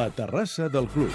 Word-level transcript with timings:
La 0.00 0.08
terrassa 0.08 0.70
del 0.72 0.86
club. 0.88 1.10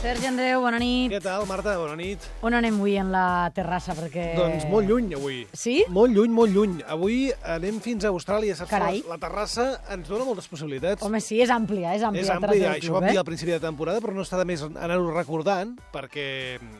Sergi 0.00 0.26
Andreu, 0.26 0.58
bona 0.64 0.80
nit. 0.82 1.12
Què 1.12 1.20
tal, 1.22 1.44
Marta? 1.46 1.76
Bona 1.78 1.94
nit. 2.00 2.24
On 2.42 2.56
anem 2.58 2.80
avui 2.80 2.96
en 2.98 3.12
la 3.14 3.46
terrassa? 3.54 3.94
Perquè... 3.94 4.24
Doncs 4.34 4.66
molt 4.72 4.90
lluny, 4.90 5.12
avui. 5.14 5.36
Sí? 5.54 5.76
Molt 5.94 6.16
lluny, 6.16 6.32
molt 6.34 6.50
lluny. 6.50 6.72
Avui 6.90 7.28
anem 7.46 7.78
fins 7.84 8.02
a 8.02 8.10
Austràlia. 8.10 8.56
Saps? 8.58 8.72
Carai. 8.72 9.04
La, 9.04 9.12
la 9.14 9.20
terrassa 9.22 9.68
ens 9.94 10.10
dona 10.10 10.26
moltes 10.26 10.50
possibilitats. 10.50 11.06
Home, 11.06 11.22
sí, 11.22 11.38
és 11.46 11.54
àmplia, 11.54 11.94
és 11.94 12.02
àmplia. 12.10 12.24
és 12.26 12.32
la 12.32 12.40
ampli, 12.40 12.58
terrassa 12.58 12.72
del 12.72 12.80
això 12.80 12.88
club, 12.88 12.98
vam 12.98 13.06
dir 13.06 13.14
eh? 13.14 13.22
al 13.22 13.28
principi 13.30 13.54
de 13.54 13.60
temporada, 13.62 14.02
però 14.02 14.16
no 14.18 14.26
està 14.26 14.42
de 14.42 14.48
més 14.50 14.66
anar-ho 14.66 15.14
recordant, 15.14 15.76
perquè, 15.94 16.26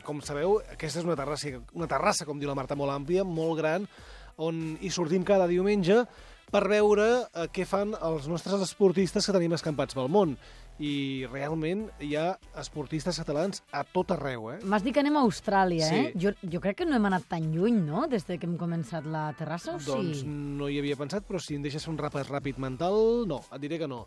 com 0.02 0.26
sabeu, 0.26 0.58
aquesta 0.74 1.04
és 1.04 1.06
una 1.06 1.20
terrassa, 1.22 1.54
una 1.78 1.86
terrassa, 1.94 2.26
com 2.26 2.42
diu 2.42 2.50
la 2.50 2.58
Marta, 2.58 2.74
molt 2.82 2.96
àmplia, 2.98 3.22
molt 3.22 3.62
gran, 3.62 3.86
on 4.42 4.64
hi 4.82 4.90
sortim 4.90 5.22
cada 5.22 5.46
diumenge 5.46 6.02
per 6.50 6.64
veure 6.68 7.06
eh, 7.34 7.46
què 7.52 7.64
fan 7.68 7.94
els 8.00 8.26
nostres 8.28 8.60
esportistes 8.64 9.26
que 9.26 9.32
tenim 9.36 9.52
escampats 9.56 9.94
pel 9.94 10.08
món. 10.12 10.36
I 10.82 11.26
realment 11.30 11.84
hi 12.02 12.14
ha 12.16 12.32
esportistes 12.58 13.18
catalans 13.20 13.60
a 13.76 13.84
tot 13.84 14.10
arreu, 14.16 14.48
eh? 14.50 14.56
M'has 14.64 14.82
dit 14.82 14.94
que 14.96 15.02
anem 15.04 15.18
a 15.20 15.22
Austràlia, 15.22 15.86
Sí. 15.86 15.94
eh? 15.94 16.12
Jo, 16.18 16.32
jo 16.42 16.60
crec 16.64 16.78
que 16.80 16.86
no 16.88 16.96
hem 16.96 17.06
anat 17.06 17.28
tan 17.28 17.52
lluny, 17.52 17.76
no?, 17.86 18.06
des 18.08 18.24
de 18.26 18.38
que 18.40 18.46
hem 18.48 18.56
començat 18.58 19.04
la 19.06 19.28
terrassa, 19.38 19.76
o 19.76 19.78
Doncs 19.84 20.22
sí? 20.24 20.26
no 20.26 20.68
hi 20.72 20.80
havia 20.80 20.96
pensat, 20.96 21.28
però 21.28 21.38
si 21.38 21.54
em 21.54 21.62
deixes 21.62 21.84
fer 21.84 21.92
un 21.92 22.00
repàs 22.00 22.26
ràpid 22.32 22.58
mental, 22.58 23.28
no, 23.28 23.42
et 23.52 23.60
diré 23.60 23.78
que 23.78 23.86
no. 23.86 24.06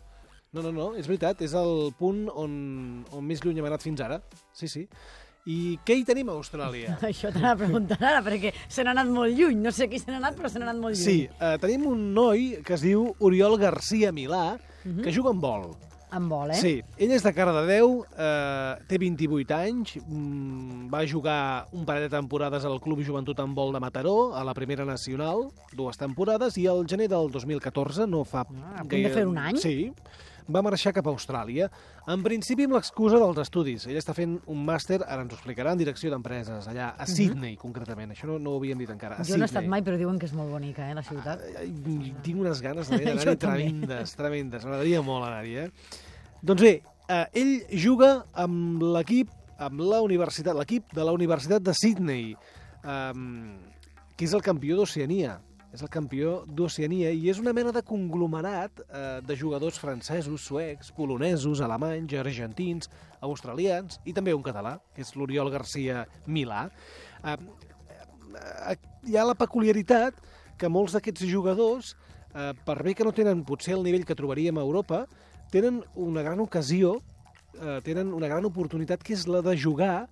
No, 0.52 0.62
no, 0.62 0.72
no, 0.72 0.94
és 0.96 1.06
veritat, 1.06 1.40
és 1.42 1.54
el 1.54 1.92
punt 1.98 2.26
on, 2.34 3.04
on 3.12 3.24
més 3.24 3.40
lluny 3.44 3.58
hem 3.58 3.66
anat 3.70 3.82
fins 3.82 4.00
ara. 4.00 4.20
Sí, 4.52 4.68
sí. 4.68 4.88
I 5.46 5.78
què 5.86 5.94
hi 6.00 6.04
tenim 6.06 6.30
a 6.32 6.34
Austràlia? 6.34 6.96
Això 7.10 7.30
t'anava 7.30 7.54
a 7.54 7.60
preguntar 7.60 7.98
ara, 8.02 8.22
perquè 8.26 8.50
se 8.66 8.82
n'ha 8.82 8.94
anat 8.96 9.10
molt 9.14 9.36
lluny. 9.38 9.60
No 9.62 9.70
sé 9.74 9.86
qui 9.90 10.00
se 10.02 10.10
n'ha 10.10 10.18
anat, 10.18 10.34
però 10.38 10.50
se 10.50 10.58
n'ha 10.58 10.66
anat 10.66 10.82
molt 10.82 10.96
lluny. 10.98 11.04
Sí, 11.04 11.18
eh, 11.30 11.56
tenim 11.62 11.86
un 11.92 12.08
noi 12.16 12.56
que 12.66 12.74
es 12.74 12.82
diu 12.82 13.12
Oriol 13.22 13.54
Garcia 13.62 14.10
Milà, 14.14 14.56
que 14.82 15.14
juga 15.14 15.30
en 15.34 15.42
vol. 15.42 15.68
En 16.16 16.28
vol, 16.30 16.52
eh? 16.54 16.58
Sí, 16.58 16.74
ell 17.02 17.12
és 17.16 17.24
de 17.26 17.32
Cardedeu, 17.34 17.96
eh, 18.14 18.74
té 18.88 18.98
28 19.02 19.54
anys, 19.56 19.96
mm, 19.98 20.86
va 20.92 21.02
jugar 21.06 21.66
un 21.74 21.84
parell 21.84 22.06
de 22.06 22.12
temporades 22.14 22.64
al 22.64 22.78
Club 22.80 23.02
Joventut 23.04 23.38
en 23.42 23.54
vol 23.54 23.74
de 23.74 23.80
Mataró, 23.82 24.34
a 24.34 24.44
la 24.46 24.54
primera 24.54 24.86
nacional, 24.86 25.48
dues 25.74 25.98
temporades, 25.98 26.56
i 26.62 26.68
al 26.70 26.86
gener 26.86 27.08
del 27.10 27.30
2014, 27.34 28.06
no 28.06 28.22
fa... 28.24 28.46
Ah, 28.46 28.80
a 28.80 28.84
punt 28.86 29.02
de 29.02 29.10
fer 29.10 29.26
un 29.26 29.38
any. 29.38 29.58
Sí, 29.58 29.92
va 30.48 30.62
marxar 30.62 30.92
cap 30.94 31.06
a 31.06 31.10
Austràlia, 31.10 31.68
en 32.06 32.22
principi 32.22 32.64
amb 32.64 32.74
l'excusa 32.76 33.18
dels 33.18 33.38
estudis. 33.42 33.86
Ell 33.86 33.96
està 33.98 34.14
fent 34.14 34.36
un 34.46 34.64
màster, 34.66 35.00
ara 35.06 35.22
ens 35.22 35.32
ho 35.32 35.36
explicarà, 35.36 35.72
en 35.72 35.78
direcció 35.78 36.10
d'empreses, 36.10 36.68
allà 36.68 36.92
a 36.96 37.06
Sydney, 37.06 37.56
concretament. 37.56 38.12
Això 38.12 38.26
no, 38.30 38.38
no 38.38 38.50
ho 38.54 38.58
havíem 38.60 38.78
dit 38.78 38.90
encara. 38.90 39.16
A 39.16 39.18
Mhm. 39.20 39.26
Jo 39.26 39.36
no 39.36 39.44
he 39.44 39.46
estat 39.46 39.62
Sydney. 39.62 39.68
mai, 39.70 39.82
però 39.82 39.96
diuen 39.98 40.18
que 40.18 40.26
és 40.26 40.32
molt 40.32 40.50
bonica, 40.50 40.90
eh, 40.90 40.94
la 40.94 41.02
ciutat. 41.02 41.40
Ai, 41.58 41.72
tinc 42.22 42.38
unes 42.38 42.60
ganes 42.62 42.88
d'anar-hi 42.90 43.36
tremendes, 43.46 44.14
tremendes. 44.16 44.64
M'agradaria 44.64 45.02
molt 45.02 45.26
anar-hi, 45.26 45.56
eh? 45.56 45.70
Doncs 46.42 46.62
bé, 46.62 46.82
eh, 47.08 47.26
ell 47.34 47.66
juga 47.72 48.24
amb 48.34 48.82
l'equip, 48.82 49.28
amb 49.58 49.80
la 49.80 50.00
universitat, 50.02 50.54
l'equip 50.54 50.92
de 50.92 51.02
la 51.04 51.12
Universitat 51.12 51.62
de 51.62 51.72
Sydney, 51.74 52.36
um, 52.84 53.56
que 54.16 54.24
és 54.26 54.32
el 54.32 54.42
campió 54.42 54.76
d'Oceania. 54.76 55.40
És 55.76 55.82
el 55.84 55.90
campió 55.92 56.38
d'Oceania 56.48 57.10
i 57.12 57.26
és 57.28 57.36
una 57.36 57.52
mena 57.52 57.68
de 57.68 57.82
conglomerat 57.84 58.78
eh, 58.80 59.00
de 59.28 59.34
jugadors 59.36 59.76
francesos, 59.76 60.46
suecs, 60.48 60.88
polonesos, 60.96 61.60
alemanys, 61.60 62.14
argentins, 62.16 62.88
australians 63.20 63.98
i 64.08 64.14
també 64.16 64.32
un 64.32 64.46
català, 64.46 64.78
que 64.96 65.04
és 65.04 65.12
l'Oriol 65.20 65.52
Garcia 65.52 66.06
Milà. 66.24 66.62
Eh, 67.20 67.36
eh, 68.40 68.78
hi 69.04 69.20
ha 69.20 69.28
la 69.28 69.36
peculiaritat 69.36 70.16
que 70.56 70.72
molts 70.72 70.96
d'aquests 70.96 71.28
jugadors, 71.28 71.92
eh, 72.32 72.54
per 72.64 72.80
bé 72.80 72.96
que 72.96 73.04
no 73.04 73.12
tenen 73.12 73.44
potser 73.44 73.76
el 73.76 73.84
nivell 73.84 74.08
que 74.08 74.16
trobaríem 74.16 74.56
a 74.56 74.64
Europa, 74.64 75.04
tenen 75.52 75.84
una 75.92 76.24
gran 76.24 76.40
ocasió, 76.40 77.02
eh, 77.60 77.82
tenen 77.84 78.16
una 78.16 78.32
gran 78.32 78.48
oportunitat, 78.48 79.04
que 79.04 79.12
és 79.12 79.28
la 79.28 79.44
de 79.44 79.60
jugar 79.60 80.06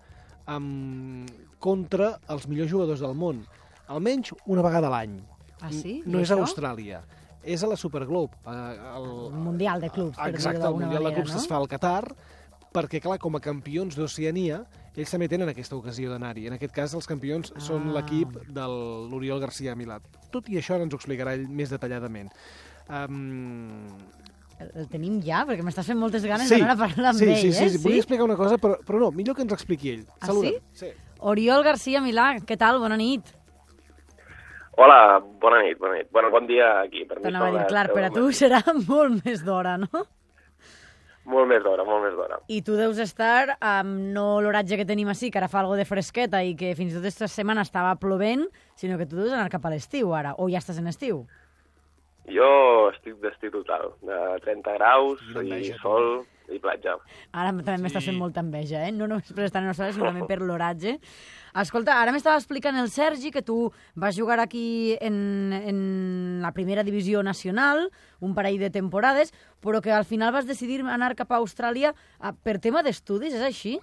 amb, 0.45 1.31
contra 1.57 2.19
els 2.29 2.51
millors 2.53 2.77
jugadors 2.77 3.01
del 3.01 3.17
món. 3.17 3.47
Almenys 3.89 4.37
una 4.45 4.61
vegada 4.61 4.93
a 4.93 5.01
l'any. 5.01 5.23
Ah, 5.61 5.71
sí? 5.73 6.01
No 6.07 6.21
I 6.21 6.27
és 6.27 6.33
a? 6.35 6.39
Austràlia, 6.41 7.03
és 7.45 7.63
a 7.63 7.71
la 7.71 7.77
Superglobe. 7.81 8.37
El, 8.47 9.11
Un 9.31 9.43
mundial 9.51 9.85
de 9.85 9.91
clubs, 9.93 10.17
per 10.19 10.31
Exacte, 10.33 10.65
el 10.67 10.81
Mundial 10.81 11.11
de 11.11 11.15
Clubs 11.19 11.35
no? 11.35 11.43
es 11.43 11.49
fa 11.51 11.61
al 11.61 11.69
Qatar, 11.71 12.15
perquè, 12.75 13.01
clar, 13.05 13.21
com 13.23 13.39
a 13.39 13.43
campions 13.43 13.97
d'Oceania, 13.99 14.65
ells 14.95 15.15
també 15.15 15.29
tenen 15.31 15.51
aquesta 15.51 15.77
ocasió 15.77 16.11
d'anar-hi. 16.11 16.49
En 16.51 16.57
aquest 16.57 16.75
cas, 16.75 16.95
els 16.99 17.07
campions 17.11 17.53
ah. 17.55 17.63
són 17.63 17.93
l'equip 17.95 18.37
de 18.55 18.67
l'Oriol 19.11 19.43
García 19.43 19.77
Milà. 19.79 20.01
Tot 20.35 20.51
i 20.51 20.59
això 20.61 20.79
ens 20.83 20.95
ho 20.95 21.01
explicarà 21.01 21.37
ell 21.39 21.49
més 21.51 21.73
detalladament. 21.75 22.31
Um, 22.91 23.85
El, 24.61 24.69
el 24.85 24.91
tenim 24.91 25.17
ja? 25.25 25.41
Perquè 25.49 25.65
m'estàs 25.67 25.89
fent 25.91 25.99
moltes 25.99 26.23
ganes 26.29 26.47
sí, 26.47 26.61
d'anar 26.61 26.77
a 26.77 26.79
parlar 26.79 27.11
amb 27.11 27.19
sí, 27.19 27.27
ell, 27.27 27.41
sí, 27.41 27.49
sí, 27.53 27.65
eh? 27.65 27.71
sí, 27.75 27.81
volia 27.83 28.03
explicar 28.05 28.27
una 28.29 28.37
cosa, 28.39 28.59
però, 28.63 28.77
però 28.87 29.01
no, 29.03 29.09
millor 29.11 29.35
que 29.35 29.43
ens 29.43 29.55
expliqui 29.57 29.91
ell. 29.97 30.05
Ah, 30.21 30.29
Saluda'm. 30.29 30.61
sí? 30.79 30.93
Oriol 31.25 31.65
Garcia 31.67 32.03
Milà, 32.05 32.29
què 32.47 32.59
tal? 32.61 32.79
Bona 32.83 32.99
nit. 33.01 33.33
Hola, 34.77 35.21
bona 35.41 35.63
nit, 35.63 35.79
bona 35.79 36.01
nit. 36.01 36.11
Bueno, 36.11 36.31
bon 36.35 36.47
dia 36.47 36.81
aquí. 36.81 37.05
Per 37.07 37.21
mi 37.21 37.31
a 37.31 37.39
són 37.39 37.55
dir, 37.55 37.65
clar, 37.71 37.87
deu 37.89 37.97
per 37.97 38.05
a 38.09 38.11
tu 38.15 38.27
serà 38.35 38.61
molt 38.91 39.25
més 39.25 39.45
d'hora, 39.47 39.77
no? 39.79 40.05
Molt 41.31 41.49
més 41.49 41.63
d'hora, 41.65 41.87
molt 41.89 42.03
més 42.05 42.17
d'hora. 42.19 42.41
I 42.53 42.59
tu 42.67 42.75
deus 42.77 42.99
estar 43.01 43.55
amb 43.65 44.11
no 44.13 44.43
l'horatge 44.45 44.77
que 44.77 44.85
tenim 44.89 45.09
així, 45.09 45.31
que 45.33 45.41
ara 45.41 45.49
fa 45.49 45.63
algo 45.63 45.79
de 45.79 45.87
fresqueta 45.89 46.43
i 46.45 46.53
que 46.59 46.75
fins 46.77 46.93
i 46.93 46.99
tot 46.99 47.07
aquesta 47.07 47.31
setmana 47.33 47.65
estava 47.65 47.95
plovent, 48.03 48.45
sinó 48.77 48.99
que 49.01 49.07
tu 49.09 49.17
deus 49.17 49.33
anar 49.33 49.49
cap 49.53 49.65
a 49.65 49.73
l'estiu 49.73 50.13
ara, 50.13 50.35
o 50.37 50.51
ja 50.53 50.61
estàs 50.61 50.83
en 50.83 50.91
estiu. 50.91 51.23
Jo 52.31 52.91
estic 52.95 53.19
d'estiu 53.21 53.51
total, 53.53 53.91
de 54.01 54.19
30 54.47 54.73
graus 54.79 55.21
i 55.45 55.73
sol 55.83 56.23
i 56.53 56.59
platja. 56.61 56.95
Ara 57.33 57.51
també 57.53 57.77
m'estàs 57.83 58.05
Sí. 58.05 58.11
fent 58.11 58.19
molta 58.21 58.41
enveja, 58.41 58.83
eh? 58.87 58.93
No 58.93 59.07
només 59.07 59.31
per 59.33 59.45
estar 59.45 59.63
en 59.63 59.69
Austràlia, 59.69 59.93
sinó 59.93 60.07
també 60.11 60.27
per 60.29 60.39
l'horatge. 60.45 60.99
Escolta, 61.55 62.01
ara 62.01 62.13
m'estava 62.13 62.37
explicant 62.37 62.77
el 62.81 62.89
Sergi 62.91 63.31
que 63.31 63.43
tu 63.43 63.71
vas 63.95 64.17
jugar 64.17 64.41
aquí 64.41 64.97
en, 65.01 65.53
en 65.53 66.43
la 66.43 66.53
primera 66.53 66.83
divisió 66.83 67.23
nacional, 67.23 67.91
un 68.21 68.35
parell 68.35 68.59
de 68.59 68.71
temporades, 68.71 69.33
però 69.63 69.81
que 69.81 69.93
al 69.93 70.05
final 70.05 70.33
vas 70.33 70.47
decidir 70.49 70.81
anar 70.83 71.15
cap 71.17 71.31
a 71.33 71.39
Austràlia 71.41 71.95
a, 72.21 72.33
per 72.33 72.59
tema 72.59 72.83
d'estudis, 72.83 73.35
és 73.35 73.43
així? 73.43 73.79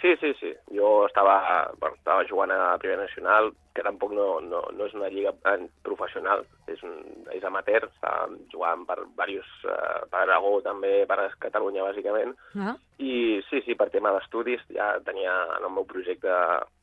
Sí, 0.00 0.14
sí, 0.20 0.32
sí. 0.38 0.52
Jo 0.76 1.06
estava, 1.06 1.72
bueno, 1.80 1.96
estava 1.96 2.24
jugant 2.28 2.52
a 2.54 2.58
la 2.72 2.78
Primera 2.78 3.02
Nacional, 3.02 3.52
que 3.78 3.86
tampoc 3.86 4.12
no, 4.16 4.26
no, 4.42 4.64
no 4.74 4.88
és 4.88 4.94
una 4.98 5.10
lliga 5.12 5.32
professional, 5.86 6.42
és, 6.66 6.82
un, 6.86 6.96
és 7.34 7.44
amateur, 7.46 7.86
estàvem 7.86 8.36
jugant 8.52 8.82
per 8.88 8.98
diversos, 9.04 9.52
eh, 9.70 10.00
per 10.10 10.24
Aragó 10.24 10.58
també, 10.66 10.92
per 11.06 11.20
Catalunya 11.46 11.86
bàsicament, 11.86 12.34
Ah. 12.58 12.74
I 12.98 13.40
sí, 13.46 13.60
sí, 13.62 13.76
per 13.78 13.90
tema 13.94 14.10
d'estudis, 14.10 14.64
ja 14.74 14.88
tenia, 15.06 15.34
en 15.58 15.68
el 15.68 15.70
meu 15.70 15.84
projecte 15.86 16.32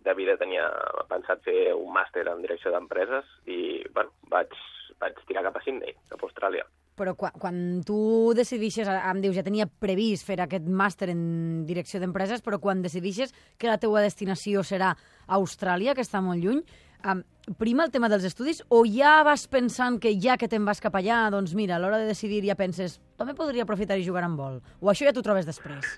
de 0.05 0.13
vida 0.15 0.37
tenia 0.39 0.69
pensat 1.09 1.43
fer 1.43 1.73
un 1.75 1.91
màster 1.91 2.23
en 2.31 2.41
direcció 2.45 2.71
d'empreses 2.71 3.27
i, 3.51 3.83
bueno, 3.93 4.13
vaig, 4.31 4.55
vaig 5.01 5.19
tirar 5.27 5.43
cap 5.49 5.59
a 5.59 5.63
Sydney, 5.65 5.95
cap 6.09 6.23
a 6.23 6.29
Austràlia. 6.29 6.63
Però 6.95 7.11
quan, 7.19 7.33
quan 7.35 7.57
tu 7.83 8.31
decidixes, 8.37 8.87
em 8.87 9.19
dius, 9.23 9.35
ja 9.35 9.43
tenia 9.43 9.67
previst 9.67 10.23
fer 10.27 10.37
aquest 10.39 10.67
màster 10.71 11.09
en 11.11 11.65
direcció 11.67 11.99
d'empreses, 11.99 12.43
però 12.45 12.59
quan 12.63 12.83
decidixes 12.85 13.35
que 13.59 13.67
la 13.67 13.75
teua 13.81 14.03
destinació 14.05 14.63
serà 14.63 14.93
Austràlia, 15.27 15.95
que 15.95 16.05
està 16.05 16.21
molt 16.23 16.39
lluny, 16.39 16.61
um, 17.03 17.21
prima 17.59 17.83
el 17.83 17.91
tema 17.91 18.07
dels 18.09 18.23
estudis 18.31 18.63
o 18.69 18.85
ja 18.87 19.17
vas 19.27 19.43
pensant 19.51 19.99
que 19.99 20.15
ja 20.21 20.37
que 20.39 20.47
te'n 20.47 20.65
vas 20.65 20.79
cap 20.81 20.95
allà, 20.95 21.25
doncs 21.33 21.53
mira, 21.57 21.75
a 21.75 21.83
l'hora 21.83 21.99
de 21.99 22.07
decidir 22.09 22.41
ja 22.47 22.55
penses 22.55 22.99
també 23.19 23.35
podria 23.35 23.67
aprofitar 23.67 23.99
i 23.99 24.07
jugar 24.07 24.23
en 24.25 24.39
vol? 24.39 24.61
O 24.79 24.89
això 24.91 25.05
ja 25.05 25.13
t'ho 25.13 25.25
trobes 25.25 25.45
després? 25.45 25.97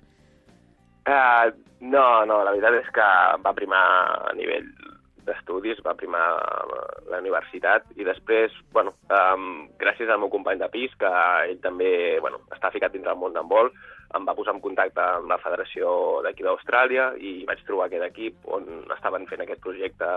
Uh, 1.08 1.54
no, 1.80 2.26
no, 2.28 2.42
la 2.44 2.52
veritat 2.52 2.82
és 2.82 2.90
que 2.96 3.08
va 3.46 3.56
primar 3.56 3.86
a 4.28 4.34
nivell 4.36 4.68
d'estudis, 5.28 5.82
va 5.86 5.94
primar 6.00 6.24
la 7.12 7.20
universitat 7.20 7.86
i 8.00 8.06
després, 8.08 8.54
bueno, 8.74 8.94
um, 9.12 9.68
gràcies 9.80 10.10
al 10.10 10.20
meu 10.24 10.32
company 10.34 10.60
de 10.62 10.70
pis, 10.74 10.96
que 11.00 11.12
ell 11.52 11.60
també 11.64 11.92
bueno, 12.24 12.40
està 12.56 12.72
ficat 12.74 12.96
dins 12.96 13.06
del 13.06 13.20
món 13.20 13.36
d'handbol, 13.36 13.70
em 14.18 14.26
va 14.28 14.34
posar 14.38 14.54
en 14.56 14.62
contacte 14.64 15.04
amb 15.04 15.30
la 15.30 15.38
federació 15.44 16.22
d'aquí 16.24 16.44
d'Austràlia 16.46 17.10
i 17.20 17.44
vaig 17.48 17.64
trobar 17.68 17.90
aquest 17.90 18.06
equip 18.08 18.48
on 18.48 18.68
estaven 18.96 19.28
fent 19.28 19.44
aquest 19.44 19.60
projecte 19.62 20.08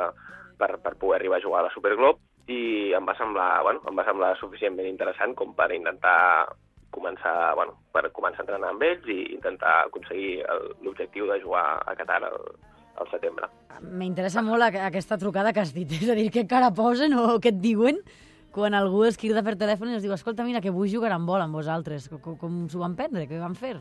per, 0.61 0.77
per 0.79 0.95
poder 0.97 1.19
arribar 1.19 1.41
a 1.41 1.45
jugar 1.45 1.61
a 1.65 1.67
la 1.69 1.73
Superglobe 1.75 2.23
i 2.51 2.93
em 2.95 3.07
va 3.07 3.15
semblar, 3.19 3.63
bueno, 3.67 3.83
em 3.91 3.99
va 3.99 4.05
semblar 4.07 4.37
suficientment 4.39 4.87
interessant 4.89 5.35
com 5.39 5.55
per 5.59 5.71
intentar 5.75 6.47
començar, 6.91 7.55
bueno, 7.55 7.77
per 7.95 8.09
començar 8.15 8.43
a 8.43 8.47
entrenar 8.47 8.71
amb 8.73 8.83
ells 8.83 9.07
i 9.11 9.21
intentar 9.35 9.75
aconseguir 9.87 10.41
el- 10.43 10.73
l'objectiu 10.83 11.27
de 11.31 11.41
jugar 11.43 11.83
a 11.87 11.95
Qatar 11.99 12.23
al, 12.27 12.41
al 13.01 13.11
setembre. 13.11 13.49
M'interessa 13.81 14.43
molt 14.45 14.63
aqu- 14.69 14.83
aquesta 14.87 15.19
trucada 15.19 15.53
que 15.57 15.61
has 15.65 15.73
dit, 15.75 15.91
és 16.01 16.09
a 16.11 16.17
dir, 16.19 16.29
què 16.35 16.47
cara 16.49 16.71
posen 16.77 17.15
o 17.19 17.39
què 17.41 17.55
et 17.55 17.61
diuen 17.63 18.01
quan 18.53 18.75
algú 18.75 19.05
els 19.07 19.17
crida 19.21 19.45
per 19.47 19.55
telèfon 19.57 19.93
i 19.93 19.95
els 19.99 20.03
diu 20.03 20.13
escolta, 20.13 20.43
mira, 20.45 20.61
que 20.61 20.73
vull 20.75 20.91
jugar 20.91 21.13
amb 21.15 21.29
vol 21.31 21.41
amb 21.45 21.55
vosaltres. 21.55 22.09
Com, 22.21 22.37
com 22.37 22.61
s'ho 22.69 22.81
van 22.83 22.97
prendre? 22.99 23.29
Què 23.31 23.39
van 23.39 23.55
fer? 23.55 23.77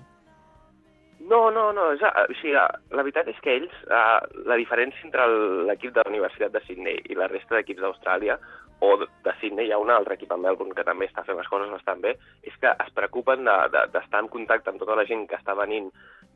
No, 1.29 1.49
no, 1.51 1.71
no. 1.75 1.89
És, 1.93 2.01
o 2.05 2.35
sigui, 2.39 2.53
la 2.55 3.03
veritat 3.03 3.27
és 3.29 3.39
que 3.43 3.57
ells, 3.59 3.73
uh, 3.91 4.21
la 4.47 4.55
diferència 4.57 5.03
entre 5.05 5.25
l'equip 5.67 5.91
de 5.93 6.01
la 6.05 6.09
Universitat 6.13 6.53
de 6.55 6.61
Sydney 6.65 7.01
i 7.11 7.17
la 7.19 7.27
resta 7.29 7.57
d'equips 7.57 7.81
d'Austràlia, 7.83 8.37
o 8.79 8.93
de 9.03 9.33
Sydney 9.41 9.67
hi 9.67 9.73
ha 9.75 9.81
un 9.81 9.91
altre 9.91 10.15
equip 10.15 10.31
a 10.31 10.37
Melbourne 10.39 10.73
que 10.77 10.85
també 10.87 11.09
està 11.09 11.25
fent 11.27 11.37
les 11.37 11.49
coses 11.51 11.69
bastant 11.73 11.99
bé, 12.05 12.13
és 12.47 12.55
que 12.61 12.71
es 12.71 12.93
preocupen 12.95 13.43
d'estar 13.43 13.89
de, 13.91 13.99
de, 13.99 14.21
en 14.21 14.29
contacte 14.31 14.71
amb 14.71 14.79
tota 14.79 14.95
la 14.95 15.05
gent 15.09 15.25
que 15.27 15.35
està 15.35 15.57
venint, 15.59 15.89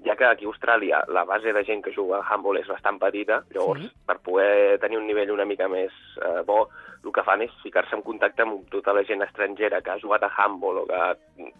ja 0.05 0.15
que 0.19 0.25
aquí 0.25 0.45
a 0.45 0.51
Austràlia 0.51 1.03
la 1.07 1.23
base 1.25 1.53
de 1.53 1.63
gent 1.63 1.83
que 1.83 1.93
juga 1.95 2.19
a 2.19 2.25
handball 2.27 2.57
és 2.59 2.67
bastant 2.67 2.99
petita, 2.99 3.43
llavors 3.53 3.81
Sí. 3.81 3.91
per 4.05 4.17
poder 4.19 4.79
tenir 4.79 4.97
un 4.97 5.07
nivell 5.07 5.31
una 5.31 5.45
mica 5.45 5.67
més 5.67 5.91
eh, 6.21 6.41
bo, 6.45 6.69
el 7.03 7.11
que 7.11 7.23
fan 7.23 7.41
és 7.41 7.51
ficar-se 7.63 7.95
en 7.95 8.01
contacte 8.01 8.41
amb 8.43 8.69
tota 8.71 8.93
la 8.93 9.03
gent 9.03 9.21
estrangera 9.23 9.81
que 9.81 9.91
ha 9.91 9.99
jugat 9.99 10.23
a 10.23 10.31
handball 10.37 10.83
o 10.83 10.85
que 10.87 10.99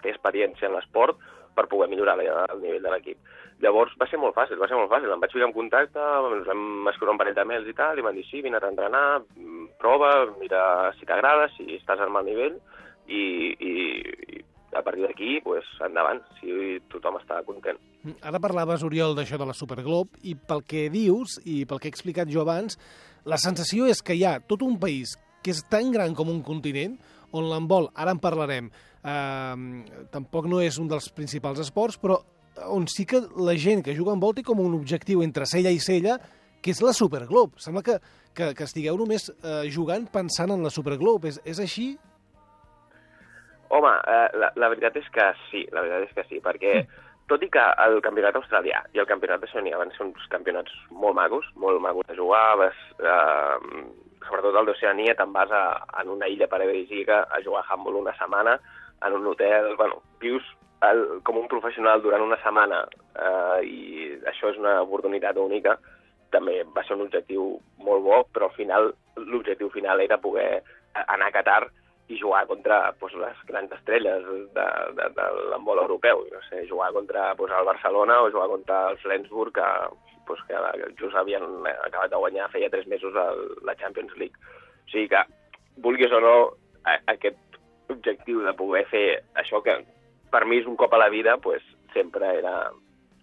té 0.02 0.10
experiència 0.12 0.68
en 0.68 0.76
l'esport 0.76 1.18
per 1.56 1.68
poder 1.68 1.90
millorar 1.90 2.18
el 2.20 2.62
nivell 2.62 2.82
de 2.82 2.90
l'equip. 2.92 3.18
Llavors 3.62 3.94
va 4.00 4.08
ser 4.10 4.18
molt 4.20 4.34
fàcil, 4.36 4.58
va 4.58 4.68
ser 4.68 4.76
molt 4.76 4.90
fàcil. 4.90 5.12
Em 5.14 5.20
vaig 5.22 5.32
ficar 5.32 5.48
en 5.48 5.54
contacte, 5.54 6.00
ens 6.34 6.48
vam 6.48 6.88
escriure 6.90 7.12
un 7.12 7.20
parell 7.20 7.36
de 7.36 7.46
mails 7.46 7.68
i 7.70 7.74
tal, 7.78 8.00
i 8.00 8.02
van 8.02 8.16
dir 8.16 8.26
sí, 8.26 8.42
vine 8.42 8.58
a 8.58 8.68
entrenar, 8.68 9.22
prova, 9.80 10.26
mira 10.40 10.92
si 10.98 11.06
t'agrada, 11.06 11.48
si 11.56 11.78
estàs 11.78 12.02
al 12.02 12.10
mal 12.10 12.26
nivell, 12.26 12.58
i, 13.08 13.54
i, 13.60 13.74
i 14.40 14.44
a 14.76 14.82
partir 14.84 15.06
d'aquí, 15.08 15.40
pues, 15.44 15.68
endavant, 15.86 16.22
si 16.40 16.80
tothom 16.92 17.18
està 17.20 17.40
content. 17.46 17.80
Ara 18.22 18.42
parlaves, 18.44 18.84
Oriol, 18.84 19.16
d'això 19.18 19.40
de 19.40 19.48
la 19.50 19.56
Superglobe, 19.58 20.20
i 20.24 20.36
pel 20.36 20.64
que 20.68 20.88
dius, 20.94 21.40
i 21.46 21.64
pel 21.70 21.80
que 21.80 21.90
he 21.90 21.94
explicat 21.94 22.32
jo 22.32 22.44
abans, 22.44 22.80
la 23.26 23.40
sensació 23.40 23.88
és 23.88 24.02
que 24.04 24.18
hi 24.18 24.26
ha 24.28 24.40
tot 24.44 24.66
un 24.66 24.80
país 24.80 25.16
que 25.44 25.52
és 25.52 25.64
tan 25.70 25.92
gran 25.92 26.16
com 26.16 26.32
un 26.32 26.42
continent, 26.44 26.98
on 27.34 27.50
l'handbol, 27.50 27.90
ara 27.96 28.14
en 28.14 28.22
parlarem, 28.24 28.70
eh, 29.04 30.06
tampoc 30.14 30.48
no 30.48 30.62
és 30.62 30.78
un 30.80 30.88
dels 30.88 31.10
principals 31.16 31.60
esports, 31.64 32.00
però 32.00 32.22
on 32.70 32.88
sí 32.88 33.06
que 33.06 33.22
la 33.38 33.56
gent 33.58 33.84
que 33.84 33.96
juga 33.96 34.14
en 34.14 34.22
vol 34.22 34.36
té 34.36 34.44
com 34.46 34.60
un 34.62 34.76
objectiu 34.78 35.24
entre 35.24 35.48
cella 35.50 35.72
i 35.74 35.82
cella, 35.82 36.20
que 36.64 36.72
és 36.72 36.82
la 36.82 36.94
Superglobe. 36.96 37.60
Sembla 37.60 37.84
que, 37.84 37.98
que, 38.34 38.54
que 38.56 38.64
estigueu 38.64 38.98
només 38.98 39.28
eh, 39.34 39.68
jugant 39.74 40.06
pensant 40.12 40.54
en 40.54 40.64
la 40.64 40.72
Superglobe. 40.72 41.34
És, 41.34 41.42
és 41.44 41.60
així? 41.60 41.90
Home, 43.74 43.90
eh, 43.90 44.28
la, 44.38 44.52
la 44.62 44.70
veritat 44.70 45.00
és 45.02 45.10
que 45.14 45.26
sí, 45.48 45.64
la 45.74 45.82
veritat 45.82 46.10
és 46.10 46.16
que 46.18 46.26
sí, 46.30 46.40
perquè 46.44 46.76
tot 47.32 47.42
i 47.42 47.50
que 47.50 47.64
el 47.86 48.02
campionat 48.06 48.36
australià 48.38 48.84
i 48.94 49.02
el 49.02 49.10
campionat 49.10 49.42
de 49.42 49.50
Sony 49.50 49.72
van 49.80 49.94
ser 49.96 50.04
uns 50.06 50.28
campionats 50.30 50.74
molt 50.92 51.18
magos, 51.18 51.48
molt 51.58 51.82
magos 51.82 52.06
de 52.10 52.18
jugar, 52.20 52.58
vas, 52.60 52.82
eh, 53.00 53.84
sobretot 54.28 54.60
el 54.60 54.70
d'Oceania 54.70 55.16
te'n 55.18 55.34
vas 55.34 55.52
a, 55.52 55.64
en 56.02 56.12
una 56.14 56.30
illa 56.30 56.50
paradisíaca 56.52 57.24
a 57.32 57.42
jugar 57.46 57.64
a 57.64 57.74
handball 57.74 58.02
una 58.04 58.16
setmana, 58.20 58.60
en 59.04 59.14
un 59.14 59.28
hotel, 59.28 59.74
bueno, 59.80 60.02
vius 60.20 60.46
el, 60.90 61.06
com 61.24 61.40
un 61.40 61.50
professional 61.52 62.02
durant 62.04 62.24
una 62.24 62.40
setmana 62.44 62.84
eh, 62.86 63.60
i 63.66 64.10
això 64.30 64.52
és 64.52 64.60
una 64.60 64.82
oportunitat 64.84 65.40
única, 65.40 65.78
també 66.34 66.62
va 66.76 66.84
ser 66.86 66.98
un 66.98 67.08
objectiu 67.08 67.54
molt 67.86 68.04
bo, 68.06 68.24
però 68.34 68.50
al 68.50 68.58
final 68.58 68.92
l'objectiu 69.18 69.70
final 69.74 70.02
era 70.04 70.22
poder 70.22 70.64
anar 71.08 71.30
a 71.30 71.36
Qatar 71.40 71.64
i 72.08 72.20
jugar 72.20 72.46
contra 72.48 72.92
pues, 73.00 73.14
les 73.16 73.38
grans 73.48 73.72
estrelles 73.72 74.26
de, 74.26 74.66
de, 74.98 75.06
de 75.16 75.28
l'handbol 75.52 75.84
europeu. 75.86 76.26
No 76.32 76.42
sé, 76.50 76.66
jugar 76.68 76.92
contra 76.94 77.34
pues, 77.36 77.52
el 77.58 77.66
Barcelona 77.66 78.22
o 78.22 78.32
jugar 78.32 78.50
contra 78.50 78.90
el 78.92 78.98
Flensburg, 78.98 79.54
que, 79.54 79.70
pues, 80.28 80.42
que 80.48 80.56
just 81.00 81.16
havien 81.16 81.44
acabat 81.86 82.12
de 82.12 82.20
guanyar 82.20 82.52
feia 82.52 82.70
tres 82.70 82.88
mesos 82.88 83.16
el, 83.16 83.48
la 83.64 83.76
Champions 83.76 84.16
League. 84.18 84.36
O 84.84 84.92
sigui 84.92 85.08
que, 85.10 85.24
vulguis 85.78 86.12
o 86.12 86.20
no, 86.20 86.36
a, 86.84 87.00
aquest 87.16 87.40
objectiu 87.90 88.44
de 88.44 88.54
poder 88.58 88.86
fer 88.92 89.08
això 89.40 89.62
que 89.64 89.80
per 90.34 90.44
mi 90.50 90.60
és 90.60 90.68
un 90.68 90.78
cop 90.80 90.94
a 90.94 91.02
la 91.02 91.10
vida, 91.14 91.38
pues, 91.38 91.64
sempre 91.94 92.38
era, 92.40 92.72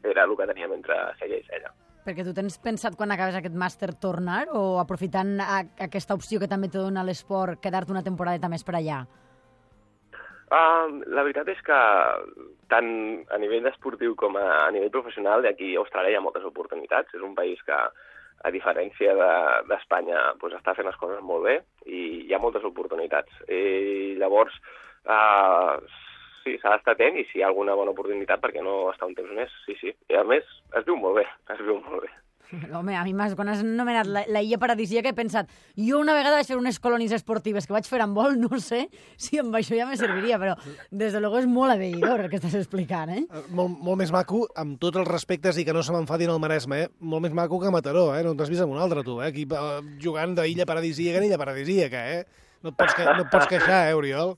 era 0.05 0.25
el 0.25 0.37
que 0.37 0.47
teníem 0.47 0.73
entre 0.79 0.97
cella 1.21 1.41
i 1.41 1.47
cella. 1.49 1.73
Perquè 2.05 2.25
tu 2.25 2.33
tens 2.37 2.57
pensat 2.65 2.97
quan 2.97 3.13
acabes 3.13 3.37
aquest 3.37 3.57
màster 3.57 3.91
tornar 4.01 4.47
o 4.57 4.79
aprofitant 4.81 5.35
a, 5.45 5.63
aquesta 5.87 6.17
opció 6.17 6.41
que 6.41 6.49
també 6.49 6.71
te 6.73 6.81
dona 6.81 7.05
l'esport, 7.05 7.61
quedar-te 7.61 7.93
una 7.93 8.05
temporada 8.07 8.49
més 8.49 8.65
per 8.65 8.79
allà? 8.79 9.03
Uh, 10.51 11.03
la 11.15 11.23
veritat 11.23 11.47
és 11.53 11.61
que 11.63 11.81
tant 12.73 12.89
a 13.31 13.39
nivell 13.39 13.69
esportiu 13.71 14.17
com 14.19 14.39
a, 14.41 14.47
a 14.65 14.71
nivell 14.75 14.91
professional 14.97 15.45
aquí 15.47 15.77
a 15.77 15.83
Austràlia 15.85 16.17
hi 16.17 16.19
ha 16.19 16.25
moltes 16.25 16.47
oportunitats. 16.49 17.13
És 17.15 17.23
un 17.23 17.37
país 17.39 17.61
que, 17.67 17.77
a 18.41 18.51
diferència 18.51 19.15
d'Espanya, 19.69 20.17
de, 20.17 20.39
pues, 20.41 20.57
està 20.57 20.75
fent 20.75 20.89
les 20.89 20.99
coses 20.99 21.21
molt 21.23 21.45
bé 21.45 21.57
i 21.87 22.03
hi 22.27 22.35
ha 22.35 22.41
moltes 22.43 22.65
oportunitats. 22.67 23.43
I 23.47 24.17
llavors, 24.19 24.57
uh, 25.05 25.77
sí, 26.45 26.57
s'ha 26.63 26.77
d'estar 26.77 26.97
atent 26.97 27.21
i 27.21 27.27
si 27.31 27.39
hi 27.41 27.45
ha 27.45 27.51
alguna 27.51 27.77
bona 27.79 27.95
oportunitat, 27.95 28.41
perquè 28.43 28.65
no 28.65 28.91
estar 28.93 29.09
un 29.11 29.15
temps 29.19 29.37
més, 29.37 29.53
sí, 29.67 29.77
sí. 29.81 29.95
I 30.11 30.21
a 30.21 30.25
més, 30.27 30.49
es 30.79 30.89
viu 30.89 30.99
molt 31.01 31.21
bé, 31.21 31.29
es 31.55 31.63
viu 31.65 31.79
molt 31.79 32.07
bé. 32.07 32.11
Home, 32.75 32.97
a 32.99 33.05
mi 33.07 33.13
m'has, 33.15 33.37
quan 33.39 33.47
has 33.53 33.61
anomenat 33.63 34.09
la, 34.11 34.25
la 34.27 34.41
illa 34.43 34.59
paradisíaca 34.59 35.13
he 35.13 35.15
pensat, 35.15 35.51
jo 35.79 36.01
una 36.03 36.17
vegada 36.17 36.41
vaig 36.41 36.49
fer 36.49 36.57
unes 36.59 36.81
colònies 36.83 37.13
esportives 37.15 37.69
que 37.69 37.75
vaig 37.77 37.87
fer 37.87 38.01
amb 38.03 38.19
vol, 38.19 38.35
no 38.43 38.59
sé 38.59 38.89
si 39.15 39.39
amb 39.39 39.55
això 39.55 39.79
ja 39.79 39.87
me 39.87 39.99
serviria, 40.01 40.39
però 40.43 40.57
des 40.91 41.15
de 41.15 41.23
luego 41.23 41.39
és 41.39 41.47
molt 41.47 41.77
avellador 41.77 42.25
el 42.25 42.31
que 42.33 42.41
estàs 42.41 42.59
explicant, 42.59 43.15
eh? 43.15 43.23
Eh, 43.23 43.45
Molt, 43.55 43.79
molt 43.79 44.01
més 44.03 44.11
maco, 44.15 44.43
amb 44.59 44.81
tots 44.83 44.99
els 44.99 45.09
respectes 45.09 45.63
i 45.63 45.67
que 45.67 45.75
no 45.77 45.85
se 45.87 45.95
m'enfadin 45.95 46.33
al 46.33 46.43
Maresme, 46.43 46.83
eh? 46.87 46.91
molt 46.99 47.23
més 47.23 47.37
maco 47.39 47.63
que 47.63 47.71
Mataró, 47.71 48.09
eh? 48.17 48.25
no 48.27 48.35
t'has 48.35 48.51
vist 48.51 48.67
amb 48.67 48.75
un 48.75 48.83
altre, 48.83 49.07
tu, 49.07 49.21
eh? 49.23 49.31
aquí 49.31 49.47
eh, 49.47 49.73
jugant 50.03 50.35
d'illa 50.39 50.67
paradisíaca 50.67 51.23
en 51.23 51.31
illa 51.31 51.39
paradisíaca, 51.39 52.03
eh? 52.19 52.49
No 52.65 52.75
et 52.75 52.77
pots, 52.77 52.99
que, 52.99 53.07
no 53.07 53.23
et 53.25 53.31
pots 53.31 53.47
queixar, 53.49 53.85
eh, 53.89 53.95
Oriol? 53.97 54.35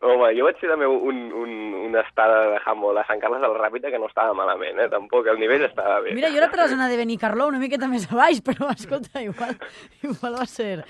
Home, 0.00 0.30
jo 0.32 0.46
vaig 0.46 0.56
fer 0.56 0.70
també 0.70 0.86
un, 0.88 1.18
un, 1.36 1.50
una 1.90 2.00
estada 2.06 2.38
de 2.54 2.60
handball 2.64 2.96
a 2.96 3.04
Sant 3.04 3.20
Carles 3.20 3.42
del 3.44 3.52
Ràpita 3.58 3.90
que 3.92 3.98
no 4.00 4.08
estava 4.08 4.32
malament, 4.36 4.78
eh? 4.80 4.88
Tampoc, 4.88 5.28
el 5.28 5.40
nivell 5.42 5.66
estava 5.66 5.98
bé. 6.00 6.14
Mira, 6.16 6.30
jo 6.32 6.40
era 6.40 6.48
per 6.48 6.62
la 6.62 6.70
zona 6.72 6.88
de 6.88 6.96
Benicarló, 6.96 7.50
una 7.52 7.60
miqueta 7.60 7.88
més 7.90 8.06
a 8.08 8.16
baix, 8.16 8.40
però 8.46 8.70
escolta, 8.72 9.20
igual, 9.20 9.58
igual 10.00 10.38
va 10.40 10.46
ser. 10.48 10.86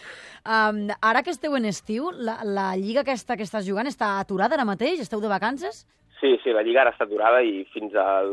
Um, 0.46 0.84
ara 1.02 1.24
que 1.26 1.34
esteu 1.34 1.58
en 1.58 1.66
estiu, 1.66 2.12
la, 2.14 2.38
la 2.46 2.68
lliga 2.78 3.02
aquesta 3.02 3.34
que 3.34 3.48
estàs 3.48 3.66
jugant 3.66 3.90
està 3.90 4.20
aturada 4.20 4.54
ara 4.54 4.68
mateix? 4.68 5.02
Esteu 5.02 5.18
de 5.18 5.32
vacances? 5.32 5.82
Sí, 6.20 6.34
sí, 6.44 6.52
la 6.52 6.60
Lliga 6.62 6.82
ara 6.82 6.90
està 6.92 7.06
aturada 7.06 7.38
i 7.40 7.62
fins 7.72 7.94
al 7.96 8.28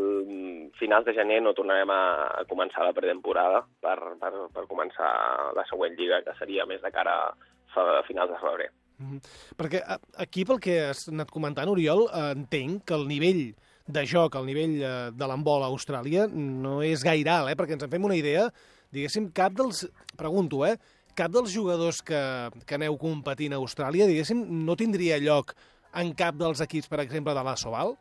finals 0.76 1.06
de 1.08 1.14
gener 1.16 1.38
no 1.40 1.54
tornarem 1.56 1.90
a, 1.90 2.02
a 2.36 2.44
començar 2.50 2.84
la 2.84 2.92
pretemporada 2.94 3.62
per, 3.82 3.96
per, 4.20 4.32
per 4.54 4.66
començar 4.68 5.12
la 5.56 5.64
següent 5.70 5.96
Lliga, 5.96 6.20
que 6.26 6.36
seria 6.36 6.68
més 6.68 6.84
de 6.84 6.92
cara 6.92 7.16
a 7.32 8.04
finals 8.10 8.34
de 8.34 8.42
febrer. 8.44 8.68
Mm. 8.98 9.20
Perquè 9.60 9.84
a- 9.86 10.00
aquí, 10.24 10.44
pel 10.46 10.60
que 10.60 10.80
has 10.90 11.08
anat 11.12 11.30
comentant, 11.32 11.70
Oriol, 11.70 12.08
eh, 12.10 12.32
entenc 12.34 12.84
que 12.90 12.96
el 12.98 13.08
nivell 13.08 13.56
de 13.88 14.06
joc, 14.10 14.36
el 14.36 14.46
nivell 14.50 14.78
eh, 14.82 14.94
de 15.14 15.28
l'handbol 15.30 15.64
a 15.64 15.70
Austràlia 15.70 16.26
no 16.34 16.80
és 16.82 17.04
gaire 17.06 17.30
alt, 17.30 17.52
eh? 17.52 17.56
perquè 17.56 17.78
ens 17.78 17.84
en 17.86 17.92
fem 17.94 18.04
una 18.10 18.18
idea, 18.18 18.48
diguéssim, 18.92 19.30
cap 19.38 19.54
dels... 19.54 19.86
Pregunto, 20.18 20.66
eh? 20.66 20.76
Cap 21.18 21.31
dels 21.33 21.54
jugadors 21.54 22.02
que, 22.06 22.19
que 22.66 22.76
aneu 22.78 22.98
competint 22.98 23.54
a 23.54 23.62
Austràlia, 23.62 24.06
diguéssim, 24.10 24.44
no 24.66 24.76
tindria 24.78 25.18
lloc 25.21 25.54
en 25.98 26.12
cap 26.18 26.36
dels 26.38 26.60
equips, 26.62 26.90
per 26.90 27.00
exemple, 27.06 27.33
de 27.33 27.44
la 27.45 27.56
Soval? 27.57 27.95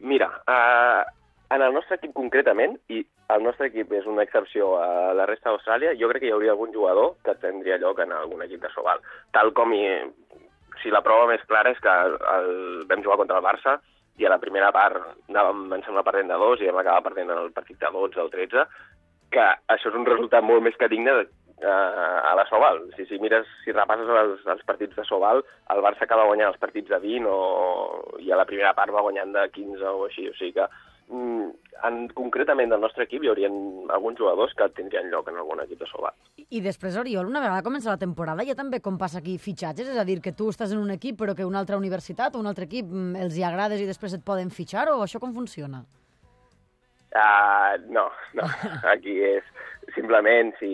Mira, 0.00 0.28
eh, 0.50 1.04
en 1.54 1.62
el 1.62 1.74
nostre 1.74 1.98
equip 1.98 2.14
concretament, 2.16 2.78
i 2.88 3.02
el 3.34 3.44
nostre 3.44 3.68
equip 3.68 3.92
és 3.96 4.06
una 4.08 4.24
excepció 4.24 4.74
a 4.80 5.12
la 5.16 5.26
resta 5.28 5.50
d'Austràlia, 5.50 5.94
jo 6.00 6.08
crec 6.10 6.24
que 6.24 6.30
hi 6.30 6.34
hauria 6.34 6.54
algun 6.54 6.72
jugador 6.74 7.16
que 7.26 7.34
tindria 7.42 7.78
lloc 7.82 8.00
en 8.04 8.14
algun 8.16 8.44
equip 8.46 8.62
de 8.64 8.72
Sobal. 8.74 9.02
Tal 9.36 9.52
com 9.56 9.74
hi... 9.76 9.86
Si 10.82 10.90
la 10.90 11.02
prova 11.04 11.28
més 11.28 11.42
clara 11.46 11.70
és 11.70 11.78
que 11.84 11.92
el, 11.92 12.48
vam 12.90 13.02
jugar 13.04 13.18
contra 13.20 13.36
el 13.38 13.44
Barça 13.44 13.76
i 14.18 14.24
a 14.26 14.30
la 14.32 14.40
primera 14.42 14.72
part 14.74 14.96
anàvem, 15.28 15.60
em 15.76 15.84
sembla, 15.84 16.02
perdent 16.06 16.32
de 16.32 16.38
dos 16.40 16.62
i 16.62 16.70
vam 16.70 16.80
acabar 16.80 17.04
perdent 17.04 17.30
en 17.30 17.38
el 17.44 17.52
partit 17.54 17.78
de 17.78 17.90
12 17.92 18.18
o 18.24 18.26
13, 18.32 18.64
que 19.32 19.44
això 19.74 19.92
és 19.92 19.98
un 20.00 20.08
resultat 20.08 20.42
molt 20.44 20.64
més 20.64 20.76
que 20.80 20.88
digne 20.90 21.14
de, 21.20 21.26
uh, 21.62 22.18
a 22.30 22.32
la 22.38 22.46
Sobal. 22.48 22.80
Si, 22.96 23.06
si 23.06 23.20
mires, 23.22 23.46
si 23.62 23.76
repasses 23.76 24.10
els, 24.22 24.42
els 24.56 24.64
partits 24.68 24.96
de 24.98 25.04
Sobal, 25.06 25.44
el 25.76 25.84
Barça 25.84 26.08
acaba 26.08 26.26
guanyant 26.30 26.50
els 26.50 26.60
partits 26.64 26.90
de 26.90 26.98
20 27.04 27.28
o, 27.30 27.38
i 28.24 28.32
a 28.32 28.40
la 28.40 28.48
primera 28.48 28.74
part 28.78 28.96
va 28.96 29.04
guanyant 29.04 29.36
de 29.36 29.46
15 29.54 29.86
o 29.92 30.08
així. 30.08 30.26
O 30.32 30.34
sigui 30.40 30.56
que 30.58 30.68
en, 31.10 32.08
concretament 32.14 32.70
del 32.70 32.80
nostre 32.80 33.04
equip 33.08 33.24
hi 33.24 33.30
haurien 33.32 33.54
alguns 33.90 34.18
jugadors 34.20 34.54
que 34.54 34.68
tindrien 34.76 35.10
lloc 35.10 35.28
en 35.28 35.40
algun 35.40 35.60
equip 35.64 35.80
de 35.80 35.88
Sobal. 35.90 36.14
I 36.48 36.60
després, 36.60 36.96
Oriol, 37.00 37.26
una 37.26 37.40
vegada 37.40 37.64
comença 37.66 37.90
la 37.90 37.98
temporada, 38.00 38.44
ja 38.44 38.54
també 38.54 38.80
com 38.80 38.98
passa 39.00 39.18
aquí 39.18 39.38
fitxatges, 39.38 39.88
és 39.88 39.98
a 39.98 40.04
dir, 40.04 40.20
que 40.22 40.32
tu 40.36 40.50
estàs 40.52 40.72
en 40.72 40.78
un 40.82 40.90
equip 40.94 41.18
però 41.20 41.34
que 41.34 41.44
una 41.48 41.58
altra 41.62 41.76
universitat 41.80 42.36
o 42.36 42.40
un 42.44 42.46
altre 42.50 42.68
equip 42.68 42.86
mm, 42.86 43.16
els 43.24 43.36
hi 43.36 43.44
agrades 43.48 43.80
i 43.80 43.88
després 43.88 44.14
et 44.14 44.24
poden 44.24 44.50
fitxar, 44.50 44.88
o 44.92 45.02
això 45.02 45.20
com 45.20 45.34
funciona? 45.34 45.82
Uh, 47.12 47.76
no, 47.92 48.06
no. 48.38 48.46
Aquí 48.94 49.18
és 49.20 49.44
simplement 49.94 50.54
si 50.60 50.72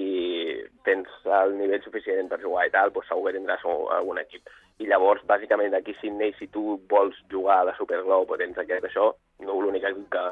tens 0.86 1.08
el 1.24 1.56
nivell 1.58 1.82
suficient 1.82 2.28
per 2.30 2.38
jugar 2.42 2.68
i 2.68 2.70
tal, 2.74 2.92
doncs 2.94 3.08
segur 3.10 3.30
que 3.30 3.38
tindràs 3.38 3.64
un- 3.66 3.88
algun 3.96 4.20
equip. 4.22 4.46
I 4.78 4.86
llavors, 4.86 5.24
bàsicament, 5.26 5.74
aquí 5.74 5.96
a 5.96 6.00
Sydney, 6.00 6.34
si 6.38 6.46
tu 6.54 6.78
vols 6.90 7.16
jugar 7.32 7.60
a 7.60 7.68
la 7.70 7.76
Superglobe 7.78 8.36
o 8.36 8.38
tens 8.38 8.58
aquest 8.62 8.86
això, 8.86 9.10
no 9.42 9.58
l'únic 9.58 9.84
equip 9.88 10.06
que 10.14 10.24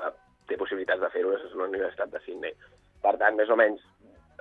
té 0.46 0.58
possibilitats 0.60 1.02
de 1.02 1.10
fer-ho 1.10 1.34
és 1.34 1.54
la 1.54 1.66
Universitat 1.66 2.12
de 2.12 2.22
Sydney. 2.22 2.54
Per 3.02 3.16
tant, 3.18 3.34
més 3.38 3.50
o 3.50 3.56
menys, 3.58 3.82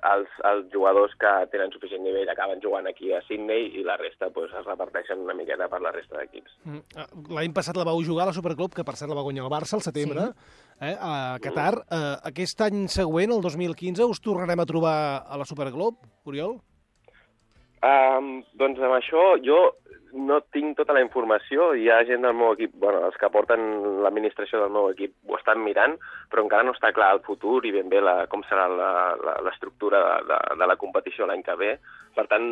els, 0.05 0.29
els 0.45 0.67
jugadors 0.73 1.13
que 1.21 1.31
tenen 1.51 1.71
suficient 1.73 2.03
nivell 2.05 2.29
acaben 2.29 2.61
jugant 2.63 2.87
aquí 2.89 3.11
a 3.15 3.21
Sydney 3.25 3.71
i 3.79 3.85
la 3.85 3.95
resta 3.97 4.29
pues, 4.35 4.51
es 4.53 4.67
reparteixen 4.67 5.23
una 5.23 5.35
miqueta 5.37 5.69
per 5.71 5.81
la 5.81 5.93
resta 5.95 6.19
d'equips. 6.19 6.53
Mm, 6.65 6.83
eh, 7.01 7.07
L'any 7.37 7.55
passat 7.55 7.77
la 7.79 7.87
vau 7.87 8.01
jugar 8.05 8.27
a 8.27 8.29
la 8.31 8.35
Superclub, 8.37 8.75
que 8.75 8.85
per 8.85 8.97
cert 8.99 9.09
la 9.11 9.17
va 9.17 9.25
guanyar 9.25 9.47
el 9.47 9.53
Barça 9.53 9.79
al 9.79 9.85
setembre, 9.85 10.29
eh, 10.79 10.93
a 10.93 11.39
Qatar. 11.41 11.73
Eh, 11.89 12.03
aquest 12.31 12.61
any 12.67 12.85
següent, 12.91 13.33
el 13.33 13.41
2015, 13.45 14.05
us 14.11 14.21
tornarem 14.21 14.61
a 14.61 14.69
trobar 14.69 14.97
a 15.25 15.41
la 15.41 15.49
Superglob, 15.49 15.97
Oriol? 16.29 16.59
Um, 17.85 18.39
doncs 18.57 18.79
amb 18.81 18.95
això 18.97 19.35
jo 19.45 19.57
no 20.15 20.39
tinc 20.53 20.77
tota 20.79 20.93
la 20.95 21.01
informació, 21.03 21.73
hi 21.75 21.89
ha 21.91 21.97
gent 22.07 22.23
del 22.23 22.33
meu 22.33 22.53
equip, 22.55 22.71
bueno, 22.79 23.01
els 23.07 23.17
que 23.19 23.27
porten 23.29 23.59
l'administració 24.03 24.61
del 24.61 24.71
meu 24.71 24.89
equip 24.93 25.11
ho 25.27 25.35
estan 25.37 25.59
mirant, 25.63 25.97
però 26.31 26.43
encara 26.45 26.63
no 26.63 26.71
està 26.71 26.93
clar 26.95 27.11
el 27.17 27.21
futur 27.25 27.59
i 27.67 27.71
ben 27.75 27.89
bé 27.91 27.99
la, 28.01 28.25
com 28.31 28.41
serà 28.47 28.67
la- 28.71 29.15
la- 29.19 29.37
l'estructura 29.43 29.99
de, 30.05 30.15
de, 30.31 30.39
de 30.61 30.67
la 30.71 30.77
competició 30.79 31.27
l'any 31.27 31.43
que 31.43 31.55
ve. 31.59 31.71
Per 32.15 32.25
tant, 32.31 32.45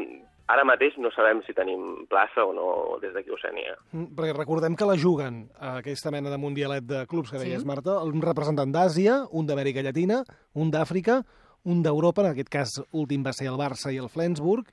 ara 0.51 0.65
mateix 0.67 0.97
no 0.99 1.09
sabem 1.15 1.39
si 1.47 1.53
tenim 1.55 2.05
plaça 2.11 2.43
o 2.43 2.51
no 2.53 2.97
des 2.99 3.13
d'aquí 3.15 3.31
a 3.31 3.37
Oceania. 3.39 3.77
Mm, 3.93 4.11
Perquè 4.17 4.35
recordem 4.35 4.75
que 4.75 4.85
la 4.89 4.97
juguen 4.99 5.45
a 5.59 5.77
aquesta 5.79 6.11
mena 6.11 6.29
de 6.29 6.37
mundialet 6.37 6.83
de 6.83 7.05
clubs 7.07 7.31
que 7.31 7.39
Sí. 7.39 7.45
deies, 7.47 7.63
Marta, 7.65 8.01
un 8.03 8.21
representant 8.21 8.71
d'Àsia, 8.75 9.21
un 9.31 9.47
d'Amèrica 9.47 9.81
Llatina, 9.81 10.23
un 10.55 10.69
d'Àfrica, 10.69 11.21
un 11.63 11.81
d'Europa, 11.81 12.21
en 12.25 12.31
aquest 12.33 12.49
cas 12.49 12.75
últim 12.91 13.23
va 13.23 13.31
ser 13.31 13.47
el 13.47 13.55
Barça 13.55 13.93
i 13.93 13.97
el 14.03 14.09
Flensburg, 14.09 14.67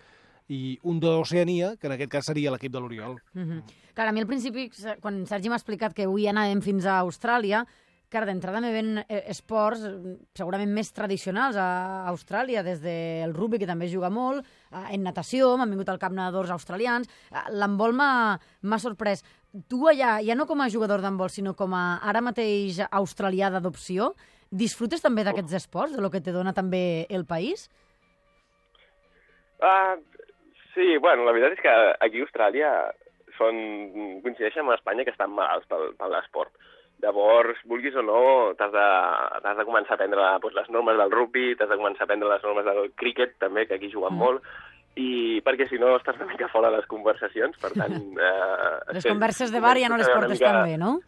i 0.51 0.79
un 0.83 0.99
d'Oceania, 0.99 1.77
que 1.79 1.87
en 1.87 1.95
aquest 1.95 2.11
cas 2.11 2.27
seria 2.33 2.51
l'equip 2.51 2.73
de 2.75 2.81
l'Oriol. 2.81 3.21
Mm 3.35 3.45
-hmm. 3.45 3.63
Clar, 3.95 4.09
a 4.09 4.13
mi 4.13 4.21
al 4.21 4.27
principi, 4.27 4.71
quan 5.01 5.27
Sergi 5.27 5.49
m'ha 5.49 5.57
explicat 5.57 5.95
que 5.95 6.05
avui 6.05 6.27
anàvem 6.27 6.61
fins 6.61 6.87
a 6.87 7.01
Austràlia, 7.01 7.67
clar, 8.11 8.27
d'entrada 8.27 8.61
me 8.61 8.73
ven 8.73 8.99
eh, 8.99 9.25
esports 9.31 9.85
eh, 9.87 10.17
segurament 10.35 10.73
més 10.75 10.91
tradicionals 10.93 11.57
a 11.57 12.07
Austràlia, 12.11 12.65
des 12.67 12.81
del 12.83 13.33
rugby, 13.33 13.59
que 13.59 13.67
també 13.67 13.87
es 13.87 13.93
juga 13.93 14.11
molt, 14.11 14.45
eh, 14.73 14.95
en 14.95 15.03
natació, 15.03 15.57
m'han 15.57 15.71
vingut 15.71 15.89
al 15.89 15.99
cap 15.99 16.13
nedadors 16.13 16.51
australians, 16.51 17.09
eh, 17.31 17.47
l'handbol 17.51 17.93
m'ha 17.93 18.39
m'ha 18.63 18.79
sorprès. 18.79 19.23
Tu 19.69 19.79
allà, 19.87 20.21
ja 20.23 20.35
no 20.35 20.47
com 20.47 20.61
a 20.61 20.69
jugador 20.69 21.01
d'handbol, 21.01 21.31
sinó 21.31 21.55
com 21.55 21.73
a 21.75 22.01
ara 22.03 22.21
mateix 22.21 22.81
australià 22.91 23.51
d'adopció, 23.51 24.15
disfrutes 24.51 25.01
també 25.01 25.23
d'aquests 25.25 25.53
esports, 25.53 25.95
de 25.95 26.03
lo 26.03 26.11
que 26.11 26.21
te 26.21 26.33
dona 26.33 26.53
també 26.53 27.07
el 27.09 27.25
país? 27.25 27.71
Uh, 29.61 30.01
sí, 30.75 30.97
bueno, 30.99 31.25
la 31.25 31.33
veritat 31.33 31.57
és 31.59 31.63
que 31.65 31.75
aquí 32.07 32.21
a 32.21 32.27
Austràlia 32.27 32.71
són, 33.39 33.57
coincideixen 34.25 34.65
amb 34.67 34.75
Espanya 34.77 35.05
que 35.07 35.15
estan 35.15 35.33
malalts 35.33 35.67
pel, 35.71 35.93
per 35.99 36.09
l'esport. 36.13 36.53
Llavors, 37.01 37.57
vulguis 37.65 37.95
o 37.97 38.03
no, 38.05 38.19
t'has 38.59 38.73
de, 38.75 38.89
de 39.57 39.65
començar 39.65 39.95
a 39.95 39.97
aprendre 39.97 40.27
doncs, 40.43 40.57
les 40.59 40.69
normes 40.75 40.99
del 41.01 41.11
rugby, 41.15 41.55
t'has 41.57 41.71
de 41.71 41.79
començar 41.81 42.05
a 42.05 42.09
aprendre 42.11 42.29
les 42.29 42.43
normes 42.45 42.67
del 42.67 42.91
cricket, 43.01 43.39
també, 43.41 43.65
que 43.67 43.79
aquí 43.79 43.89
juguen 43.93 44.13
Mm. 44.13 44.19
molt, 44.21 44.43
i 45.01 45.41
perquè 45.47 45.69
si 45.71 45.79
no 45.81 45.95
estàs 45.97 46.19
una 46.21 46.27
mica 46.29 46.49
fora 46.53 46.69
de 46.69 46.77
les 46.77 46.87
conversacions, 46.91 47.57
per 47.63 47.71
tant... 47.73 47.95
Eh, 48.21 48.93
Les 48.99 49.07
converses 49.07 49.53
de 49.55 49.61
bar 49.65 49.79
ja 49.79 49.89
no 49.89 49.97
les 49.97 50.11
portes 50.11 50.35
mica- 50.37 50.53
tan 50.53 50.65
bé, 50.69 50.77
no? 50.77 50.99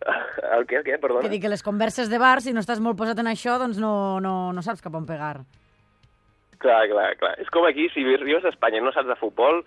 El 0.58 0.66
què, 0.66 0.78
el 0.80 0.84
què, 0.86 0.98
perdona? 0.98 1.22
Que 1.22 1.30
dic 1.30 1.42
que 1.42 1.50
les 1.52 1.62
converses 1.62 2.08
de 2.10 2.18
bar, 2.18 2.40
si 2.42 2.52
no 2.54 2.60
estàs 2.62 2.80
molt 2.80 2.96
posat 2.98 3.18
en 3.22 3.26
això, 3.30 3.58
doncs 3.60 3.78
no, 3.82 4.18
no, 4.24 4.52
no 4.54 4.62
saps 4.62 4.82
cap 4.82 4.94
on 4.94 5.06
pegar. 5.06 5.36
Clar, 6.62 6.80
clar, 6.90 7.12
clar. 7.20 7.34
És 7.42 7.50
com 7.54 7.66
aquí, 7.68 7.86
si 7.94 8.02
arribes 8.14 8.44
a 8.44 8.52
Espanya 8.52 8.80
i 8.80 8.84
no 8.84 8.92
saps 8.94 9.10
de 9.10 9.18
futbol, 9.20 9.62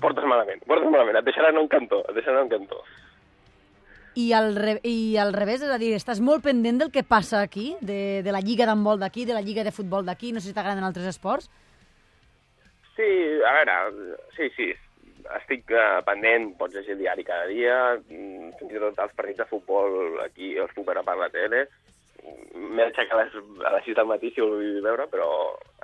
portes 0.00 0.24
malament, 0.28 0.62
portes 0.68 0.88
malament. 0.88 1.20
Et 1.20 1.28
deixaran 1.28 1.60
un 1.60 1.68
cantó, 1.68 2.00
et 2.08 2.16
deixaran 2.16 2.46
un 2.46 2.52
cantó. 2.52 2.80
I 4.18 4.32
al, 4.34 4.54
re 4.56 4.78
I 4.88 5.16
al 5.20 5.32
revés, 5.36 5.62
és 5.62 5.70
a 5.70 5.78
dir, 5.78 5.92
estàs 5.94 6.20
molt 6.24 6.42
pendent 6.46 6.80
del 6.80 6.90
que 6.90 7.04
passa 7.06 7.42
aquí, 7.44 7.70
de, 7.80 8.20
de 8.26 8.34
la 8.34 8.42
lliga 8.42 8.66
d'handbol 8.66 8.98
d'aquí, 8.98 9.28
de 9.28 9.36
la 9.36 9.44
lliga 9.44 9.62
de 9.66 9.74
futbol 9.74 10.06
d'aquí, 10.08 10.32
no 10.32 10.40
sé 10.40 10.50
si 10.50 10.56
t'agraden 10.56 10.86
altres 10.86 11.06
esports. 11.12 11.50
Sí, 12.96 13.06
a 13.46 13.52
veure, 13.60 13.76
sí, 14.34 14.48
sí, 14.56 14.72
estic 15.36 15.70
uh, 15.70 16.00
pendent, 16.06 16.50
pots 16.58 16.74
llegir 16.74 16.96
el 16.96 17.04
diari 17.04 17.24
cada 17.26 17.46
dia, 17.50 17.76
mm, 18.00 18.56
fins 18.58 18.72
i 18.74 18.80
tot 18.82 18.98
els 19.04 19.14
partits 19.14 19.42
de 19.42 19.46
futbol 19.52 20.18
aquí 20.24 20.56
els 20.58 20.72
puc 20.74 20.88
veure 20.88 21.04
per 21.06 21.18
la 21.20 21.30
tele. 21.34 21.66
M'he 22.58 22.84
d'aixecar 22.84 23.16
a, 23.16 23.24
les, 23.24 23.34
a 23.64 23.72
les 23.76 23.86
6 23.86 23.96
del 23.96 24.08
matí 24.10 24.30
si 24.34 24.42
ho 24.42 24.48
vull 24.50 24.82
veure, 24.84 25.06
però 25.10 25.28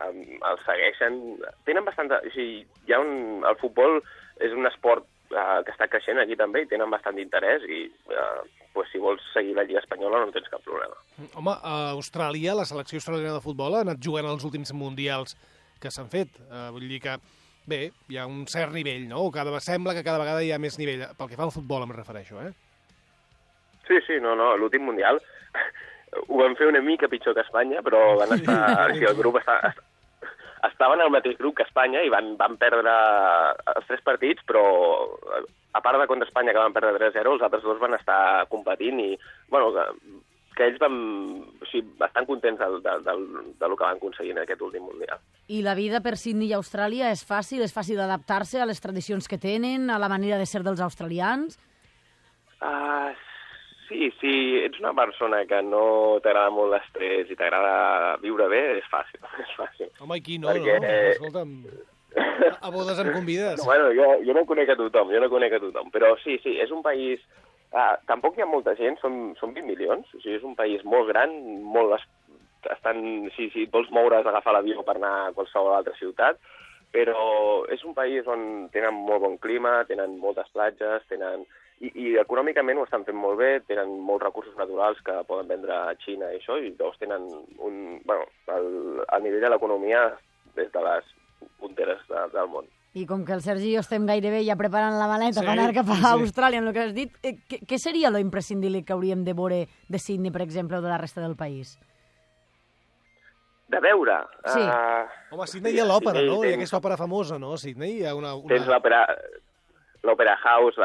um, 0.09 0.21
els 0.51 0.65
segueixen. 0.67 1.21
Tenen 1.69 1.87
bastant... 1.87 2.13
O 2.17 2.33
sigui, 2.35 2.65
hi 2.87 2.95
ha 2.95 3.01
un, 3.03 3.45
el 3.47 3.59
futbol 3.61 4.01
és 4.43 4.55
un 4.55 4.67
esport 4.69 5.07
uh, 5.33 5.63
que 5.65 5.73
està 5.75 5.89
creixent 5.91 6.21
aquí 6.21 6.37
també 6.39 6.65
i 6.65 6.69
tenen 6.71 6.91
bastant 6.93 7.17
d'interès 7.19 7.65
i 7.69 7.85
uh, 8.11 8.43
pues, 8.75 8.91
si 8.93 9.01
vols 9.03 9.23
seguir 9.33 9.55
la 9.57 9.65
Lliga 9.67 9.83
Espanyola 9.83 10.25
no 10.25 10.35
tens 10.35 10.51
cap 10.51 10.65
problema. 10.67 10.99
Home, 11.39 11.55
a 11.55 11.95
Austràlia, 11.95 12.57
la 12.59 12.67
selecció 12.69 13.01
australiana 13.01 13.39
de 13.39 13.45
futbol 13.45 13.79
ha 13.79 13.85
anat 13.87 14.03
jugant 14.03 14.29
als 14.29 14.45
últims 14.47 14.75
mundials 14.77 15.39
que 15.81 15.93
s'han 15.95 16.11
fet. 16.13 16.35
Uh, 16.51 16.69
vull 16.75 16.89
dir 16.91 17.01
que, 17.05 17.17
bé, 17.71 17.81
hi 18.11 18.19
ha 18.19 18.27
un 18.31 18.45
cert 18.51 18.75
nivell, 18.75 19.07
no? 19.11 19.29
Cada, 19.35 19.55
sembla 19.63 19.95
que 19.97 20.05
cada 20.07 20.23
vegada 20.23 20.43
hi 20.43 20.53
ha 20.55 20.61
més 20.63 20.79
nivell. 20.81 21.07
Pel 21.19 21.31
que 21.31 21.39
fa 21.39 21.47
al 21.47 21.55
futbol 21.55 21.87
em 21.87 21.95
refereixo, 21.95 22.43
eh? 22.43 22.53
Sí, 23.85 24.01
sí, 24.07 24.19
no, 24.23 24.33
no, 24.39 24.55
l'últim 24.57 24.87
Mundial 24.87 25.21
ho 26.29 26.39
van 26.41 26.57
fer 26.59 26.69
una 26.71 26.83
mica 26.85 27.11
pitjor 27.11 27.35
que 27.35 27.45
Espanya, 27.47 27.83
però 27.83 28.15
van 28.21 28.37
estar... 28.39 28.61
o 28.87 28.95
sigui, 28.95 29.11
el 29.11 29.19
grup 29.19 29.41
està, 29.41 29.59
està, 29.71 29.85
estaven 30.71 31.03
al 31.03 31.13
mateix 31.13 31.37
grup 31.39 31.59
que 31.59 31.67
Espanya 31.67 32.03
i 32.05 32.13
van, 32.13 32.35
van 32.41 32.57
perdre 32.61 32.95
els 33.75 33.89
tres 33.89 34.03
partits, 34.07 34.45
però 34.49 34.65
a 35.75 35.81
part 35.83 35.99
de 36.01 36.07
contra 36.07 36.29
Espanya, 36.29 36.53
que 36.53 36.63
van 36.63 36.75
perdre 36.75 37.11
3-0, 37.11 37.35
els 37.35 37.43
altres 37.43 37.65
dos 37.67 37.81
van 37.83 37.97
estar 37.99 38.47
competint 38.53 39.01
i, 39.03 39.11
bueno, 39.51 39.73
que, 39.75 39.85
que 40.55 40.69
ells 40.69 40.81
van... 40.83 40.97
O 41.61 41.69
sigui, 41.69 41.89
bastant 41.99 42.29
contents 42.29 42.63
del, 42.63 42.79
del, 42.85 43.05
del, 43.07 43.25
del 43.59 43.75
que 43.75 43.87
van 43.87 43.99
aconseguir 43.99 44.37
en 44.37 44.43
aquest 44.45 44.63
últim 44.63 44.87
Mundial. 44.87 45.19
I 45.51 45.61
la 45.67 45.75
vida 45.75 46.01
per 46.05 46.15
Sydney 46.21 46.53
i 46.53 46.57
Austràlia 46.57 47.11
és 47.13 47.25
fàcil? 47.27 47.65
És 47.67 47.75
fàcil 47.75 48.01
adaptar-se 48.01 48.63
a 48.63 48.69
les 48.71 48.81
tradicions 48.81 49.29
que 49.29 49.41
tenen, 49.41 49.91
a 49.91 49.99
la 49.99 50.11
manera 50.13 50.39
de 50.39 50.47
ser 50.47 50.63
dels 50.63 50.83
australians? 50.85 51.59
Uh, 52.63 53.11
sí, 53.95 54.11
si 54.21 54.33
ets 54.67 54.81
una 54.83 54.93
persona 54.99 55.45
que 55.47 55.63
no 55.63 56.19
t'agrada 56.25 56.51
molt 56.51 56.75
l'estrès 56.75 57.31
i 57.31 57.37
t'agrada 57.39 58.17
viure 58.23 58.49
bé, 58.51 58.63
és 58.81 58.87
fàcil, 58.91 59.23
és 59.45 59.55
fàcil. 59.57 59.91
Home, 60.03 60.19
i 60.19 60.25
qui 60.27 60.39
no, 60.43 60.51
Perquè- 60.51 60.81
no? 60.83 60.91
Escolta'm, 61.15 61.55
a 62.61 62.71
bodes 62.75 62.99
em 63.03 63.13
convides. 63.15 63.63
No, 63.63 63.67
bueno, 63.71 63.89
jo, 63.97 64.11
jo 64.27 64.35
no 64.37 64.45
conec 64.51 64.75
a 64.75 64.79
tothom, 64.83 65.15
jo 65.15 65.23
no 65.23 65.31
conec 65.33 65.55
a 65.57 65.63
tothom, 65.63 65.89
però 65.95 66.13
sí, 66.25 66.37
sí, 66.43 66.59
és 66.63 66.75
un 66.75 66.83
país... 66.83 67.23
Uh, 67.75 67.97
tampoc 68.07 68.37
hi 68.39 68.43
ha 68.45 68.47
molta 68.47 68.77
gent, 68.79 69.01
són, 69.03 69.33
són 69.41 69.51
20 69.57 69.67
milions, 69.67 70.07
o 70.15 70.21
sigui, 70.21 70.37
és 70.37 70.45
un 70.47 70.55
país 70.59 70.85
molt 70.87 71.09
gran, 71.11 71.33
molt... 71.63 71.97
es- 72.01 72.11
Estan, 72.73 73.01
si, 73.37 73.51
si 73.53 73.67
et 73.67 73.73
vols 73.75 73.91
moure 73.93 74.17
has 74.17 74.25
d'agafar 74.25 74.55
l'avió 74.55 74.81
per 74.87 74.95
anar 74.97 75.11
a 75.27 75.33
qualsevol 75.37 75.75
altra 75.77 75.93
ciutat, 75.99 76.39
però 76.95 77.67
és 77.75 77.83
un 77.85 77.93
país 77.93 78.25
on 78.31 78.71
tenen 78.73 78.95
molt 79.05 79.21
bon 79.21 79.35
clima, 79.43 79.83
tenen 79.91 80.15
moltes 80.23 80.49
platges, 80.55 81.03
tenen... 81.11 81.43
I, 81.85 81.91
i 82.01 82.13
econòmicament 82.23 82.79
ho 82.81 82.85
estan 82.87 83.05
fent 83.05 83.17
molt 83.19 83.37
bé, 83.41 83.51
tenen 83.69 83.91
molts 84.07 84.25
recursos 84.25 84.55
naturals 84.57 85.01
que 85.05 85.17
poden 85.29 85.49
vendre 85.51 85.75
a 85.75 85.95
Xina 86.05 86.31
i 86.33 86.39
això, 86.41 86.57
i 86.63 86.71
llavors 86.79 87.01
tenen 87.03 87.27
un... 87.59 87.75
Bueno, 88.07 88.25
el, 88.55 88.69
el 89.05 89.23
nivell 89.27 89.43
de 89.45 89.51
l'economia 89.53 90.05
des 90.57 90.71
de 90.73 90.85
les 90.87 91.11
punteres 91.61 92.01
de, 92.09 92.23
del 92.37 92.49
món. 92.53 92.71
I 92.95 93.03
com 93.11 93.25
que 93.27 93.35
el 93.35 93.41
Sergi 93.43 93.73
i 93.73 93.75
jo 93.75 93.81
estem 93.83 94.05
gairebé 94.07 94.45
ja 94.47 94.55
preparant 94.55 94.95
la 95.01 95.09
maleta 95.11 95.41
Sí, 95.41 95.47
per 95.49 95.57
anar 95.57 95.73
cap 95.75 95.89
a 95.91 95.97
sí. 95.99 96.05
Austràlia, 96.13 96.61
en 96.63 96.69
el 96.71 96.77
que 96.77 96.85
has 96.85 96.93
dit, 96.95 97.17
eh, 97.27 97.33
què, 97.51 97.59
què 97.67 97.79
seria 97.83 98.13
lo 98.15 98.21
imprescindible 98.23 98.85
que 98.87 98.95
hauríem 98.95 99.25
de 99.27 99.35
veure 99.35 99.65
de 99.91 99.99
Sydney, 99.99 100.31
per 100.31 100.45
exemple, 100.47 100.79
o 100.79 100.85
de 100.85 100.93
la 100.93 101.01
resta 101.03 101.21
del 101.25 101.35
país? 101.35 101.75
De 103.75 103.81
veure? 103.81 104.15
Sí. 104.47 104.61
Uh, 104.61 105.35
Home, 105.35 105.43
a 105.43 105.47
Sydney 105.51 105.75
hi 105.75 105.81
ha 105.83 105.87
l'òpera, 105.89 106.21
Sí, 106.23 106.29
no? 106.29 106.37
Hi 106.37 106.39
ha 106.39 106.51
tens- 106.53 106.61
aquesta 106.61 106.79
òpera 106.79 106.99
famosa, 107.01 107.39
no? 107.43 107.55
A 107.57 107.59
Sydney 107.59 107.99
hi 107.99 108.07
ha 108.07 108.15
una... 108.15 108.35
una... 108.39 108.51
Tens 108.55 108.69
l'òpera 108.71 109.01
l'Opera 110.05 110.35
House, 110.45 110.77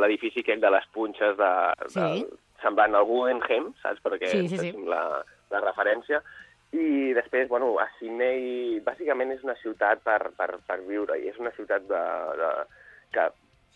l'edifici 0.00 0.44
aquell 0.44 0.62
de 0.62 0.70
les 0.70 0.86
punxes 0.94 1.36
de, 1.38 1.50
Sí. 1.90 1.98
del, 2.00 2.24
semblant 2.62 2.94
al 2.94 3.06
Guggenheim, 3.08 3.72
saps? 3.82 4.02
Perquè 4.04 4.30
Sí, 4.30 4.46
sí, 4.48 4.58
sí. 4.58 4.72
La, 4.86 5.02
la 5.50 5.60
referència. 5.64 6.22
I 6.72 7.12
després, 7.16 7.48
bueno, 7.50 7.72
a 7.82 7.88
Sydney 7.98 8.78
bàsicament 8.86 9.32
és 9.34 9.42
una 9.42 9.56
ciutat 9.58 10.04
per, 10.06 10.30
per, 10.38 10.52
per 10.68 10.76
viure 10.86 11.16
i 11.18 11.26
és 11.32 11.38
una 11.42 11.50
ciutat 11.56 11.82
de, 11.90 12.02
de, 12.38 12.50
que 13.16 13.24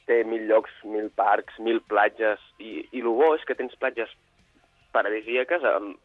té 0.06 0.20
mil 0.28 0.44
llocs, 0.46 0.70
mil 0.86 1.08
parcs, 1.16 1.56
mil 1.58 1.80
platges 1.90 2.38
i, 2.60 2.84
i 2.92 3.00
el 3.02 3.08
bo 3.10 3.32
és 3.34 3.42
que 3.48 3.56
tens 3.58 3.74
platges 3.80 4.12
paradisíaques 4.94 5.64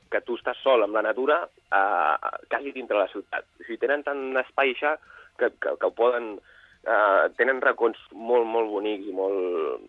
que 0.09 0.21
tu 0.25 0.39
estàs 0.39 0.57
sol 0.63 0.81
amb 0.81 0.95
la 0.97 1.03
natura 1.05 1.43
eh, 1.45 2.15
quasi 2.49 2.71
dintre 2.73 2.97
la 2.97 3.09
ciutat. 3.11 3.45
O 3.59 3.65
sigui, 3.67 3.77
tenen 3.83 4.01
tant 4.07 4.23
espai 4.41 4.73
ja 4.79 4.95
que, 5.37 5.51
que, 5.61 5.75
que 5.77 5.85
ho 5.85 5.93
poden... 5.93 6.39
Eh, 6.88 7.25
tenen 7.38 7.62
racons 7.62 8.00
molt, 8.13 8.48
molt 8.48 8.71
bonics 8.71 9.07
i 9.07 9.13
molt, 9.15 9.86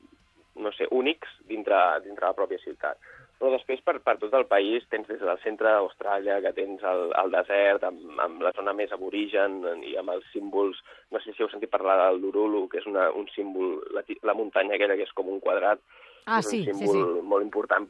no 0.61 0.73
sé, 0.77 0.89
únics 0.91 1.31
dintre, 1.49 1.79
dintre 2.05 2.27
la 2.27 2.37
pròpia 2.37 2.61
ciutat. 2.65 2.99
Però 3.41 3.55
després, 3.55 3.81
per, 3.81 3.95
per 4.05 4.19
tot 4.21 4.35
el 4.37 4.45
país, 4.51 4.85
tens 4.93 5.07
des 5.09 5.23
del 5.23 5.39
centre 5.41 5.71
d'Austràlia, 5.73 6.43
que 6.45 6.53
tens 6.53 6.83
el, 6.85 7.07
el 7.23 7.33
desert, 7.33 7.87
amb, 7.89 8.03
amb 8.21 8.43
la 8.45 8.53
zona 8.53 8.75
més 8.77 8.93
aborigen 8.93 9.63
i 9.81 9.97
amb 9.97 10.13
els 10.13 10.27
símbols... 10.35 10.83
No 11.11 11.23
sé 11.23 11.33
si 11.33 11.41
heu 11.43 11.49
sentit 11.49 11.73
parlar 11.73 11.97
del 12.03 12.21
Durulu, 12.21 12.67
que 12.69 12.83
és 12.83 12.91
una, 12.91 13.09
un 13.17 13.31
símbol, 13.33 13.79
la, 13.97 14.05
la 14.29 14.37
muntanya 14.37 14.77
aquella 14.77 14.99
que 14.99 15.09
és 15.09 15.17
com 15.17 15.33
un 15.33 15.41
quadrat, 15.41 15.81
Ah, 16.27 16.39
és 16.41 16.51
sí, 16.51 16.61
un 16.61 16.75
sí, 16.75 16.85
símbol 16.85 17.01
sí. 17.01 17.27
molt 17.27 17.45
important 17.47 17.87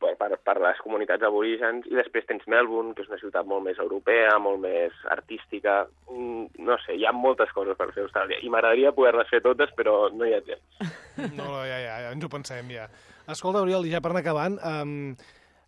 per, 0.00 0.36
per, 0.44 0.56
les 0.64 0.80
comunitats 0.84 1.24
aborígens, 1.26 1.86
i 1.90 1.96
després 1.96 2.26
tens 2.28 2.46
Melbourne, 2.50 2.94
que 2.96 3.04
és 3.04 3.10
una 3.10 3.20
ciutat 3.20 3.48
molt 3.48 3.64
més 3.66 3.80
europea, 3.82 4.36
molt 4.42 4.62
més 4.64 4.96
artística, 5.12 5.82
mm, 6.10 6.62
no 6.66 6.78
sé, 6.84 6.96
hi 6.96 7.06
ha 7.06 7.14
moltes 7.16 7.52
coses 7.56 7.76
per 7.78 7.90
fer 7.92 8.04
a 8.04 8.08
Austràlia, 8.08 8.40
i 8.40 8.52
m'agradaria 8.52 8.94
poder-les 8.96 9.28
fer 9.32 9.42
totes, 9.44 9.72
però 9.76 9.96
no 10.14 10.28
hi 10.28 10.36
ha 10.36 10.44
temps. 10.46 10.94
No, 11.36 11.44
no, 11.44 11.50
ja, 11.68 11.78
ja, 11.78 11.98
ja, 12.06 12.14
ens 12.14 12.24
ho 12.24 12.32
pensem, 12.32 12.72
ja. 12.74 12.88
Escolta, 13.30 13.62
Oriol, 13.62 13.86
ja 13.90 14.00
per 14.02 14.10
anar 14.14 14.24
acabant, 14.24 14.56
um, 14.66 14.94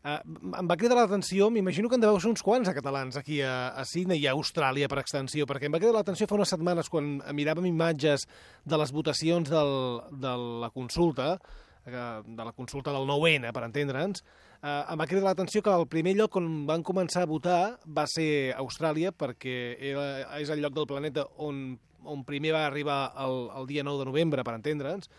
uh, 0.02 0.18
em 0.58 0.70
va 0.70 0.78
cridar 0.80 0.98
l'atenció, 0.98 1.50
m'imagino 1.52 1.90
que 1.90 1.98
en 2.00 2.04
deveu 2.04 2.20
ser 2.20 2.32
uns 2.32 2.44
quants 2.44 2.70
a 2.70 2.76
catalans 2.76 3.18
aquí 3.20 3.42
a, 3.44 3.72
a 3.76 3.84
Sydney 3.88 4.24
i 4.24 4.30
a 4.30 4.36
Austràlia 4.36 4.90
per 4.90 5.02
extensió, 5.02 5.46
perquè 5.48 5.68
em 5.68 5.76
va 5.76 5.82
cridar 5.82 6.00
l'atenció 6.00 6.26
fa 6.30 6.38
unes 6.40 6.52
setmanes 6.54 6.90
quan 6.92 7.18
miràvem 7.36 7.68
imatges 7.70 8.26
de 8.64 8.80
les 8.80 8.94
votacions 8.94 9.52
del, 9.52 9.76
de 10.24 10.34
la 10.64 10.72
consulta, 10.74 11.36
de 11.84 12.44
la 12.44 12.52
consulta 12.52 12.92
del 12.94 13.08
9-N, 13.08 13.52
per 13.52 13.64
entendre'ns, 13.66 14.22
eh, 14.62 14.82
em 14.92 15.00
va 15.00 15.06
cridar 15.10 15.30
l'atenció 15.30 15.62
que 15.62 15.74
el 15.74 15.88
primer 15.90 16.14
lloc 16.18 16.36
on 16.38 16.66
van 16.68 16.84
començar 16.86 17.24
a 17.24 17.30
votar 17.30 17.78
va 17.86 18.06
ser 18.06 18.54
Austràlia, 18.56 19.12
perquè 19.12 19.76
era, 19.78 20.06
és 20.38 20.52
el 20.54 20.62
lloc 20.62 20.76
del 20.78 20.86
planeta 20.86 21.26
on, 21.42 21.76
on 22.04 22.24
primer 22.28 22.54
va 22.54 22.66
arribar 22.66 23.02
el, 23.24 23.48
el 23.58 23.66
dia 23.66 23.82
9 23.82 24.04
de 24.04 24.10
novembre, 24.12 24.44
per 24.46 24.54
entendre'ns, 24.58 25.10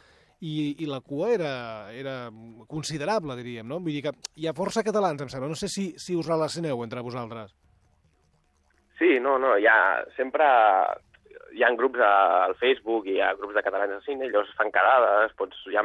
i, 0.43 0.83
i 0.83 0.87
la 0.87 0.99
cua 0.99 1.31
era, 1.31 1.53
era 1.95 2.15
considerable, 2.67 3.35
diríem, 3.39 3.67
no? 3.67 3.79
Vull 3.79 3.95
dir 3.95 4.03
que 4.07 4.15
hi 4.35 4.47
ha 4.47 4.55
força 4.55 4.83
catalans, 4.83 5.21
em 5.23 5.31
sembla. 5.31 5.51
No 5.51 5.59
sé 5.59 5.69
si, 5.71 5.93
si 5.99 6.17
us 6.19 6.27
relacioneu 6.27 6.83
entre 6.83 7.03
vosaltres. 7.03 7.53
Sí, 8.99 9.19
no, 9.23 9.37
no, 9.39 9.55
ha 9.55 9.79
sempre 10.17 10.45
hi 11.53 11.63
ha 11.63 11.69
grups 11.77 12.01
al 12.01 12.55
Facebook, 12.59 13.07
hi 13.07 13.19
ha 13.21 13.33
grups 13.37 13.55
de 13.55 13.63
catalans 13.65 13.93
al 13.95 14.03
cine, 14.05 14.29
llavors 14.29 14.53
fan 14.57 14.71
quedades, 14.73 15.33
pots, 15.37 15.59
ja 15.73 15.83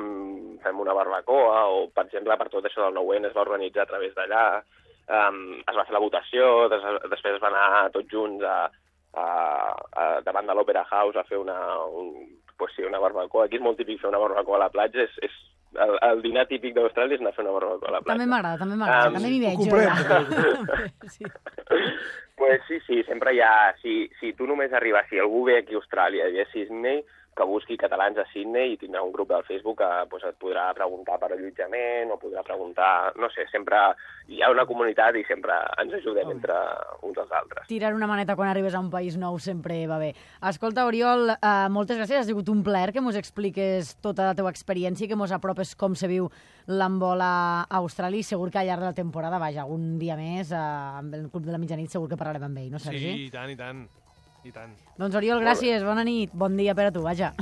fem 0.64 0.80
una 0.84 0.96
barbacoa, 0.96 1.60
o, 1.74 1.86
per 1.92 2.06
exemple, 2.06 2.36
per 2.40 2.48
tot 2.52 2.68
això 2.68 2.86
del 2.86 2.96
9 2.96 3.28
es 3.28 3.36
va 3.36 3.44
organitzar 3.44 3.84
a 3.84 3.90
través 3.90 4.14
d'allà, 4.16 4.44
um, 5.18 5.42
es 5.60 5.76
va 5.76 5.84
fer 5.84 5.96
la 5.96 6.02
votació, 6.04 6.68
des, 6.72 6.88
després 7.12 7.36
es 7.36 7.44
va 7.44 7.52
anar 7.52 7.92
tots 7.94 8.08
junts 8.12 8.44
a, 8.44 8.56
a, 9.12 9.26
a, 9.26 10.08
davant 10.24 10.48
de 10.48 10.56
l'Opera 10.56 10.86
House 10.88 11.20
a 11.20 11.26
fer 11.28 11.40
una, 11.40 11.58
un, 11.88 12.14
pues 12.58 12.72
sí, 12.76 12.84
una 12.88 13.00
barbacoa. 13.02 13.46
Aquí 13.46 13.60
és 13.60 13.64
molt 13.64 13.78
típic 13.80 14.00
fer 14.00 14.10
una 14.10 14.22
barbacoa 14.24 14.58
a 14.58 14.64
la 14.66 14.72
platja, 14.72 15.04
és, 15.04 15.20
és 15.28 15.36
el, 15.74 15.98
el 16.10 16.22
dinar 16.22 16.46
típic 16.48 16.74
d'Austràlia 16.76 17.14
és 17.18 17.20
anar 17.20 17.32
a 17.34 17.36
fer 17.36 17.44
una 17.44 17.52
barbacoa 17.56 17.88
a 17.88 17.92
la 17.92 18.00
platja. 18.00 18.14
També 18.14 18.26
m'agrada, 18.30 18.58
també 18.58 18.76
m'agrada, 18.80 19.08
Um, 19.08 19.14
també 19.14 19.28
m'hi 19.28 19.40
ho 19.40 19.44
veig. 19.46 19.58
comprem. 19.58 20.88
jo. 20.98 21.08
sí. 21.14 21.24
Pues 22.38 22.60
sí, 22.68 22.78
sí, 22.86 23.02
sempre 23.04 23.32
hi 23.34 23.40
ha... 23.42 23.74
Si, 23.82 24.08
si 24.20 24.32
tu 24.38 24.46
només 24.46 24.72
arribes, 24.72 25.08
si 25.10 25.18
algú 25.18 25.44
ve 25.48 25.58
aquí 25.58 25.74
a 25.74 25.80
Austràlia 25.80 26.28
i 26.30 26.40
a 26.40 26.46
Sydney, 26.52 27.00
que 27.38 27.46
busqui 27.46 27.78
catalans 27.78 28.18
a 28.18 28.26
Sydney 28.32 28.74
i 28.74 28.78
tindrà 28.80 29.04
un 29.04 29.12
grup 29.14 29.30
del 29.30 29.44
Facebook 29.46 29.78
que 29.78 29.88
pues, 30.10 30.24
et 30.26 30.36
podrà 30.42 30.66
preguntar 30.74 31.18
per 31.22 31.30
allotjament 31.32 32.10
o 32.10 32.18
podrà 32.20 32.42
preguntar... 32.46 33.14
No 33.18 33.30
sé, 33.30 33.46
sempre 33.52 33.78
hi 34.32 34.42
ha 34.42 34.50
una 34.52 34.66
comunitat 34.68 35.16
i 35.18 35.24
sempre 35.28 35.56
ens 35.80 35.94
ajudem 36.00 36.32
entre 36.34 36.56
uns 37.06 37.18
als 37.22 37.34
altres. 37.38 37.68
Tirar 37.70 37.92
una 37.96 38.08
maneta 38.10 38.36
quan 38.38 38.50
arribes 38.50 38.74
a 38.74 38.82
un 38.82 38.90
país 38.90 39.16
nou 39.20 39.38
sempre 39.42 39.80
va 39.90 40.00
bé. 40.02 40.12
Escolta, 40.50 40.86
Oriol, 40.88 41.34
eh, 41.36 41.52
moltes 41.74 42.00
gràcies. 42.00 42.22
Ha 42.22 42.28
sigut 42.28 42.50
un 42.52 42.64
plaer 42.66 42.92
que 42.92 43.04
mos 43.04 43.18
expliques 43.18 43.94
tota 44.04 44.26
la 44.30 44.36
teva 44.38 44.52
experiència 44.54 45.06
i 45.06 45.10
que 45.10 45.18
mos 45.18 45.34
apropes 45.34 45.76
com 45.78 45.94
se 45.98 46.10
viu 46.10 46.28
l'embol 46.68 47.22
a 47.24 47.64
Austràlia 47.80 48.20
i 48.20 48.26
segur 48.26 48.50
que 48.50 48.60
al 48.60 48.68
llarg 48.68 48.84
de 48.84 48.90
la 48.90 48.98
temporada, 48.98 49.40
vaja, 49.40 49.64
algun 49.64 49.96
dia 50.02 50.18
més, 50.18 50.52
eh, 50.52 50.58
amb 50.58 51.14
el 51.14 51.30
Club 51.30 51.46
de 51.46 51.54
la 51.54 51.62
Mitjanit 51.62 51.94
segur 51.94 52.10
que 52.10 52.20
parlarem 52.20 52.50
amb 52.50 52.64
ell, 52.64 52.70
no, 52.74 52.82
Sergi? 52.82 53.06
Sí, 53.06 53.26
i 53.28 53.32
tant, 53.32 53.54
i 53.54 53.56
tant. 53.56 53.86
I 54.44 54.52
tant. 54.54 54.74
Doncs, 54.98 55.16
Oriol, 55.18 55.42
gràcies, 55.42 55.82
bona 55.86 56.04
nit, 56.06 56.30
bon 56.32 56.56
dia 56.58 56.74
per 56.78 56.88
a 56.88 56.92
tu, 56.94 57.02
vaja. 57.06 57.32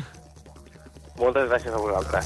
Moltes 1.21 1.49
gràcies 1.53 1.73
a 1.73 1.81
vosaltres. 1.81 2.25